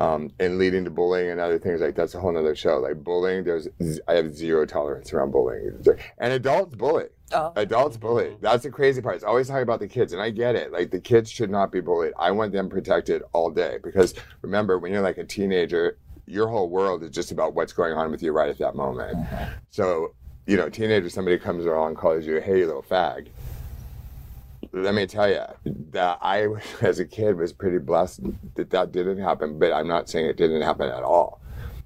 [0.00, 2.76] Um, and leading to bullying and other things like that's a whole nother show.
[2.76, 3.66] Like bullying, there's
[4.06, 5.84] I have zero tolerance around bullying.
[6.18, 7.06] And adults bully.
[7.32, 7.52] Oh.
[7.56, 8.36] Adults bully.
[8.40, 9.16] That's the crazy part.
[9.16, 10.72] It's always talking about the kids, and I get it.
[10.72, 12.12] Like the kids should not be bullied.
[12.18, 15.98] I want them protected all day because remember, when you're like a teenager,
[16.28, 19.16] your whole world is just about what's going on with you right at that moment.
[19.70, 20.14] So,
[20.46, 23.28] you know, teenager, somebody comes along and calls you, "Hey, you little fag."
[24.72, 25.42] let me tell you
[25.90, 26.48] that I,
[26.80, 28.20] as a kid, was pretty blessed
[28.54, 29.58] that that didn't happen.
[29.58, 31.40] But I'm not saying it didn't happen at all.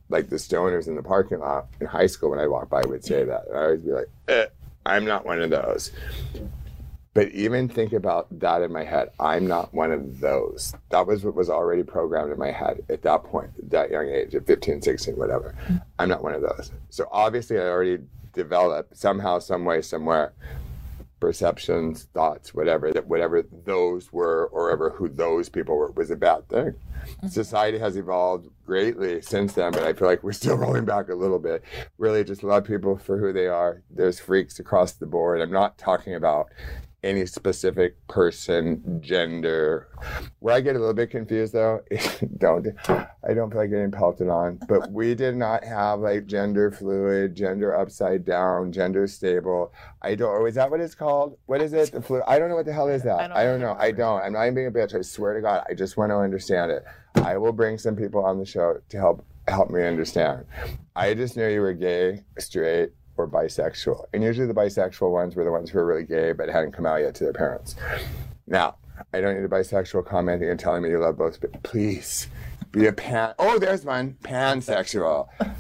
[0.09, 3.05] Like the stoners in the parking lot in high school when I walked by would
[3.05, 3.45] say that.
[3.55, 4.47] I would be like, eh,
[4.85, 5.91] I'm not one of those.
[7.15, 9.11] But even think about that in my head.
[9.21, 10.75] I'm not one of those.
[10.91, 14.09] That was what was already programmed in my head at that point, at that young
[14.09, 15.55] age, at 15, 16, whatever.
[15.65, 15.77] Mm-hmm.
[15.99, 16.73] I'm not one of those.
[16.89, 17.99] So obviously, I already
[18.33, 20.33] developed somehow, some way, somewhere
[21.23, 26.17] perceptions, thoughts, whatever that whatever those were or ever who those people were was a
[26.17, 26.75] bad thing.
[26.75, 27.29] Mm-hmm.
[27.29, 31.15] Society has evolved greatly since then, but I feel like we're still rolling back a
[31.15, 31.63] little bit.
[31.97, 33.83] Really just love people for who they are.
[33.89, 35.41] There's freaks across the board.
[35.41, 36.49] I'm not talking about
[37.03, 39.89] any specific person, gender.
[40.39, 41.81] Where I get a little bit confused though,
[42.39, 46.71] don't I don't feel like getting pelted on, but we did not have like gender
[46.71, 49.73] fluid, gender upside down, gender stable.
[50.03, 50.31] I don't.
[50.31, 51.39] Or is that what it's called?
[51.47, 51.93] What is it?
[51.93, 52.23] The flu?
[52.27, 53.21] I don't know what the hell is that.
[53.21, 53.77] I don't I don't know.
[53.79, 54.23] I don't.
[54.23, 54.95] I'm not even being a bitch.
[54.97, 55.65] I swear to God.
[55.69, 56.85] I just want to understand it.
[57.17, 60.45] I will bring some people on the show to help help me understand.
[60.95, 65.45] I just knew you were gay, straight, or bisexual, and usually the bisexual ones were
[65.45, 67.77] the ones who were really gay but hadn't come out yet to their parents.
[68.47, 68.77] Now,
[69.13, 72.29] I don't need a bisexual commenting and telling me you love both, but please
[72.71, 73.35] be a pan.
[73.39, 75.29] Oh, there's one pansexual.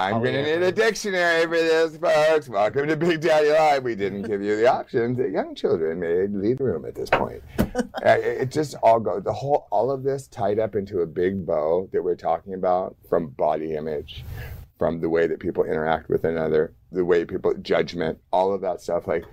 [0.00, 2.48] I'm gonna need a dictionary for this, folks.
[2.48, 3.82] Welcome to Big Daddy Live.
[3.82, 7.10] We didn't give you the option that young children may leave the room at this
[7.10, 7.42] point.
[8.04, 11.06] Uh, it it just all goes the whole all of this tied up into a
[11.06, 14.24] big bow that we're talking about from body image,
[14.80, 18.80] from the way that people interact with another, the way people judgment, all of that
[18.80, 19.06] stuff.
[19.06, 19.26] Like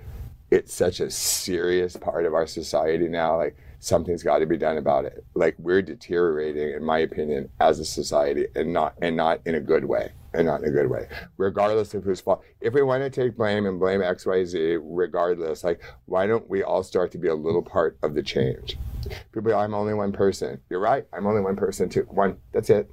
[0.51, 3.37] it's such a serious part of our society now.
[3.37, 5.23] Like something's got to be done about it.
[5.35, 9.61] Like we're deteriorating, in my opinion, as a society, and not and not in a
[9.61, 11.07] good way, and not in a good way.
[11.37, 12.43] Regardless of whose fault.
[12.59, 16.49] If we want to take blame and blame X, Y, Z, regardless, like why don't
[16.49, 18.77] we all start to be a little part of the change?
[19.31, 20.59] People, I'm only one person.
[20.69, 21.05] You're right.
[21.13, 22.05] I'm only one person too.
[22.09, 22.35] One.
[22.51, 22.91] That's it.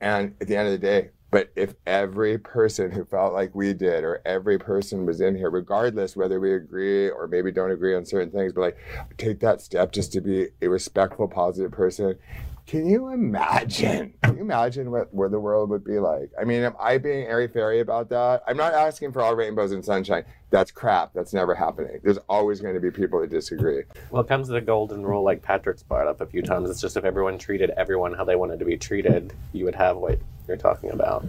[0.00, 3.74] And at the end of the day, But if every person who felt like we
[3.74, 7.94] did, or every person was in here, regardless whether we agree or maybe don't agree
[7.94, 8.78] on certain things, but like
[9.18, 12.18] take that step just to be a respectful, positive person,
[12.66, 14.12] can you imagine?
[14.22, 16.30] Can you imagine what where the world would be like?
[16.38, 18.42] I mean, am I being airy fairy about that?
[18.46, 20.24] I'm not asking for all rainbows and sunshine.
[20.50, 21.14] That's crap.
[21.14, 22.00] That's never happening.
[22.02, 23.84] There's always going to be people that disagree.
[24.10, 26.68] Well, it comes to the golden rule, like Patrick's brought up a few times.
[26.68, 29.96] It's just if everyone treated everyone how they wanted to be treated, you would have
[29.96, 30.18] what
[30.48, 31.24] you're talking about.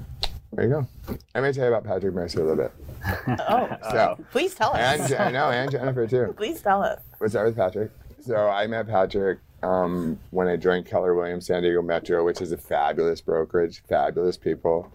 [0.53, 0.87] There you go.
[1.35, 2.71] I'm going to tell you about Patrick Mercer a little bit.
[3.47, 4.99] Oh, So, please tell us.
[4.99, 6.33] and Je- no, and Jennifer too.
[6.37, 6.99] please tell us.
[7.19, 7.91] Let's start with Patrick.
[8.25, 12.51] So I met Patrick um, when I joined Keller Williams San Diego Metro, which is
[12.51, 14.91] a fabulous brokerage, fabulous people.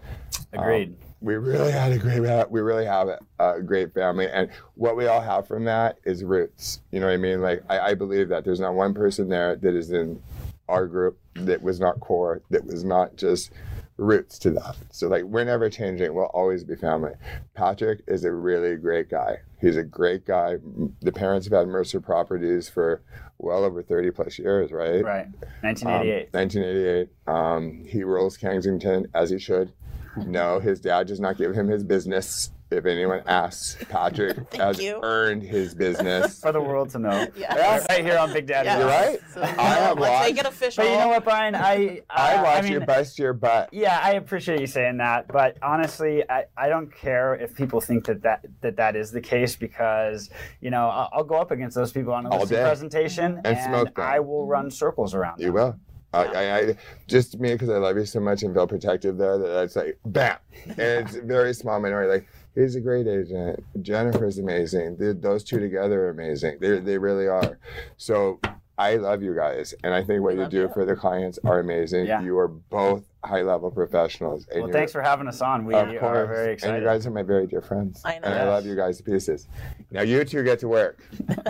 [0.53, 0.89] Agreed.
[0.89, 2.19] Um, we really had a great,
[2.51, 6.23] we really have a, a great family, and what we all have from that is
[6.23, 6.81] roots.
[6.91, 7.41] You know what I mean?
[7.41, 10.21] Like I, I believe that there's not one person there that is in
[10.69, 13.51] our group that was not core, that was not just
[13.97, 14.75] roots to that.
[14.91, 16.13] So like we're never changing.
[16.13, 17.13] We'll always be family.
[17.53, 19.37] Patrick is a really great guy.
[19.59, 20.57] He's a great guy.
[21.01, 23.01] The parents have had Mercer Properties for
[23.37, 25.03] well over 30 plus years, right?
[25.03, 25.25] right.
[25.25, 26.33] Um, 1988.
[26.33, 27.09] 1988.
[27.27, 29.71] Um, he rules Kensington as he should.
[30.17, 32.51] No, his dad does not give him his business.
[32.71, 34.99] If anyone asks, Patrick has you.
[35.03, 36.39] earned his business.
[36.41, 37.27] For the world to know.
[37.37, 37.85] Yes.
[37.89, 38.67] Right here on Big Daddy.
[38.67, 38.79] Yes.
[38.79, 39.19] You're right.
[39.33, 40.83] So, I have let's make it official.
[40.83, 41.53] But you know what, Brian?
[41.55, 43.69] I I uh, watch mean, you bust your butt.
[43.71, 48.05] Yeah, I appreciate you saying that, but honestly, I, I don't care if people think
[48.05, 50.29] that that, that that is the case because
[50.61, 53.57] you know I'll, I'll go up against those people on a All listing presentation And
[53.59, 54.05] smoke them.
[54.05, 55.39] I will run circles around.
[55.39, 55.53] You them.
[55.55, 55.79] will.
[56.13, 56.75] I, I, I
[57.07, 59.99] just me because I love you so much and feel protective there that it's like
[60.05, 62.09] bam, and it's a very small minority.
[62.09, 63.63] Like he's a great agent.
[63.81, 64.97] Jennifer's amazing.
[64.97, 66.57] Th those two together are amazing.
[66.59, 67.59] They they really are.
[67.97, 68.39] So
[68.77, 70.69] I love you guys, and I think what We you do you.
[70.73, 72.07] for the clients are amazing.
[72.07, 72.21] Yeah.
[72.21, 74.45] You are both high level professionals.
[74.51, 75.65] And Well, thanks for having us on.
[75.65, 76.27] We of are course.
[76.27, 76.75] very excited.
[76.75, 78.01] And you guys are my very dear friends.
[78.03, 78.25] I know.
[78.27, 79.47] And I love you guys to pieces.
[79.91, 81.03] Now you two get to work.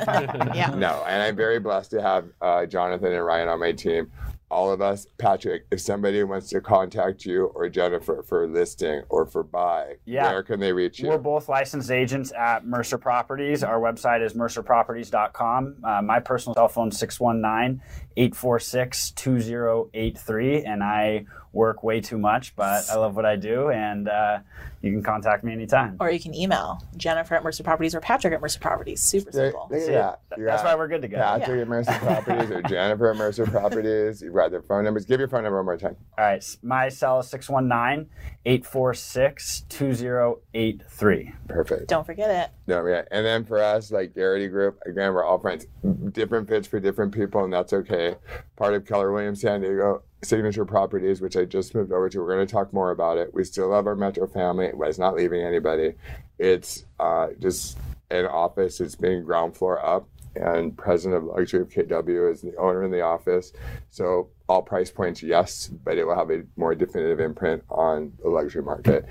[0.53, 0.74] yeah.
[0.78, 4.12] No, and I'm very blessed to have uh, Jonathan and Ryan on my team.
[4.52, 5.66] All of us, Patrick.
[5.72, 10.32] If somebody wants to contact you or Jennifer for listing or for buy, Yeah.
[10.32, 11.10] where can they reach you?
[11.10, 13.64] We're both licensed agents at Mercer Properties.
[13.64, 15.78] Our website is mercerproperties.com.
[15.84, 17.82] Uh, my personal cell phone is 619
[18.18, 20.64] 846 2083.
[20.64, 21.26] And I
[21.56, 23.70] work way too much, but I love what I do.
[23.72, 24.39] And uh,
[24.82, 25.95] you can contact me anytime.
[25.99, 29.01] Or you can email Jennifer at Mercer Properties or Patrick at Mercer Properties.
[29.01, 29.68] Super There- simple.
[29.72, 30.20] look at See, that.
[30.38, 31.18] You That's got why we're good to go.
[31.18, 34.22] Patrick at Mercer Properties or Jennifer at Mercer Properties.
[34.22, 35.06] You've got their phone numbers.
[35.06, 35.95] Give your phone number one more time.
[36.18, 36.58] All right.
[36.62, 38.10] My cell is 619
[38.45, 41.32] 846 2083.
[41.47, 41.88] Perfect.
[41.88, 42.51] Don't forget it.
[42.68, 43.03] No, yeah.
[43.11, 45.68] And then for us, like Garrity Group, again, we're all friends.
[46.11, 48.16] Different fits for different people, and that's okay.
[48.55, 52.20] Part of Keller Williams San Diego Signature Properties, which I just moved over to.
[52.20, 53.34] We're going to talk more about it.
[53.34, 54.72] We still love our Metro family.
[54.74, 55.93] It's not leaving anybody.
[56.39, 57.78] It's uh, just
[58.09, 58.82] an office.
[58.82, 62.89] It's being ground floor up, and president of Luxury of KW is the owner in
[62.89, 63.53] the office.
[63.91, 68.30] So all price points, yes, but it will have a more definitive imprint on the
[68.30, 69.05] luxury market.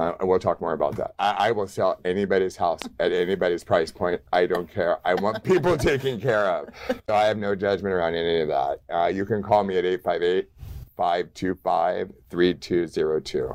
[0.00, 1.14] Uh, and we'll talk more about that.
[1.18, 4.22] I, I will sell anybody's house at anybody's price point.
[4.32, 4.98] I don't care.
[5.04, 6.70] I want people taken care of.
[6.88, 8.80] So I have no judgment around any of that.
[8.90, 10.48] Uh, you can call me at 858
[10.96, 13.54] 525 3202.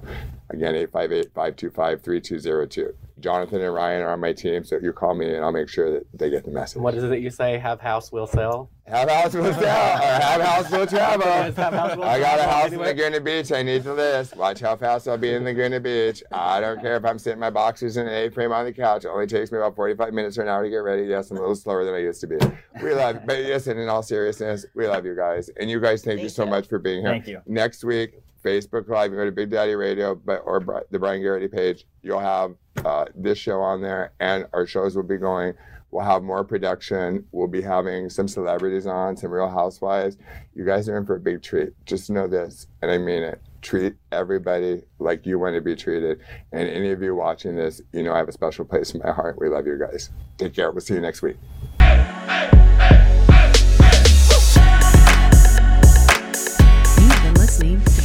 [0.52, 2.93] Again, 858 525 3202.
[3.20, 5.89] Jonathan and Ryan are on my team, so you call me and I'll make sure
[5.91, 6.82] that they get the message.
[6.82, 7.58] What is it you say?
[7.58, 8.70] Have house, will sell.
[8.86, 11.26] Have house will sell or have house will travel.
[11.26, 12.52] Yes, have house will I got a travel.
[12.54, 12.88] house in Anyway.
[12.89, 13.52] Laguna Beach.
[13.52, 14.36] I need to list.
[14.36, 16.22] Watch how fast I'll be in Laguna Beach.
[16.32, 19.06] I don't care if I'm sitting my boxers in an A-frame on the couch.
[19.06, 21.04] It only takes me about 45 minutes or an hour to get ready.
[21.04, 22.38] Yes, I'm a little slower than I used to be.
[22.84, 23.22] We love, you.
[23.26, 26.43] but listen, in all seriousness, we love you guys, and you guys, thank, you so
[26.43, 26.50] you.
[26.52, 27.10] much for being here.
[27.12, 27.41] Thank you.
[27.48, 29.12] Next week, Facebook Live.
[29.12, 31.86] You go to Big Daddy Radio, but or the Brian Garrity page.
[32.04, 35.54] You'll have uh, this show on there, and our shows will be going.
[35.91, 37.26] We'll have more production.
[37.32, 40.18] We'll be having some celebrities on, some Real Housewives.
[40.54, 41.70] You guys are in for a big treat.
[41.86, 43.41] Just know this, and I mean it.
[43.62, 46.20] Treat everybody like you want to be treated.
[46.52, 49.12] And any of you watching this, you know I have a special place in my
[49.12, 49.38] heart.
[49.39, 50.12] We love you guys.
[50.38, 50.72] Take care.
[50.72, 51.38] We'll see you next week.
[51.80, 53.05] You've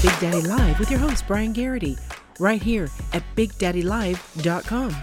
[0.02, 1.98] Big Daddy Live with your host, Brian Garrity,
[2.38, 4.96] right here at BigDaddyLive.com.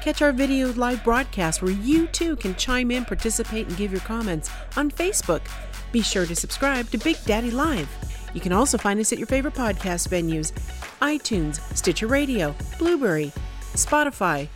[0.00, 4.00] Catch our video live broadcast where you too can chime in, participate, and give your
[4.00, 5.42] comments on Facebook.
[5.92, 7.90] Be sure to subscribe to Big Daddy Live.
[8.32, 10.52] You can also find us at your favorite podcast venues
[11.02, 13.32] iTunes, Stitcher Radio, Blubrry,
[13.74, 14.48] Spotify,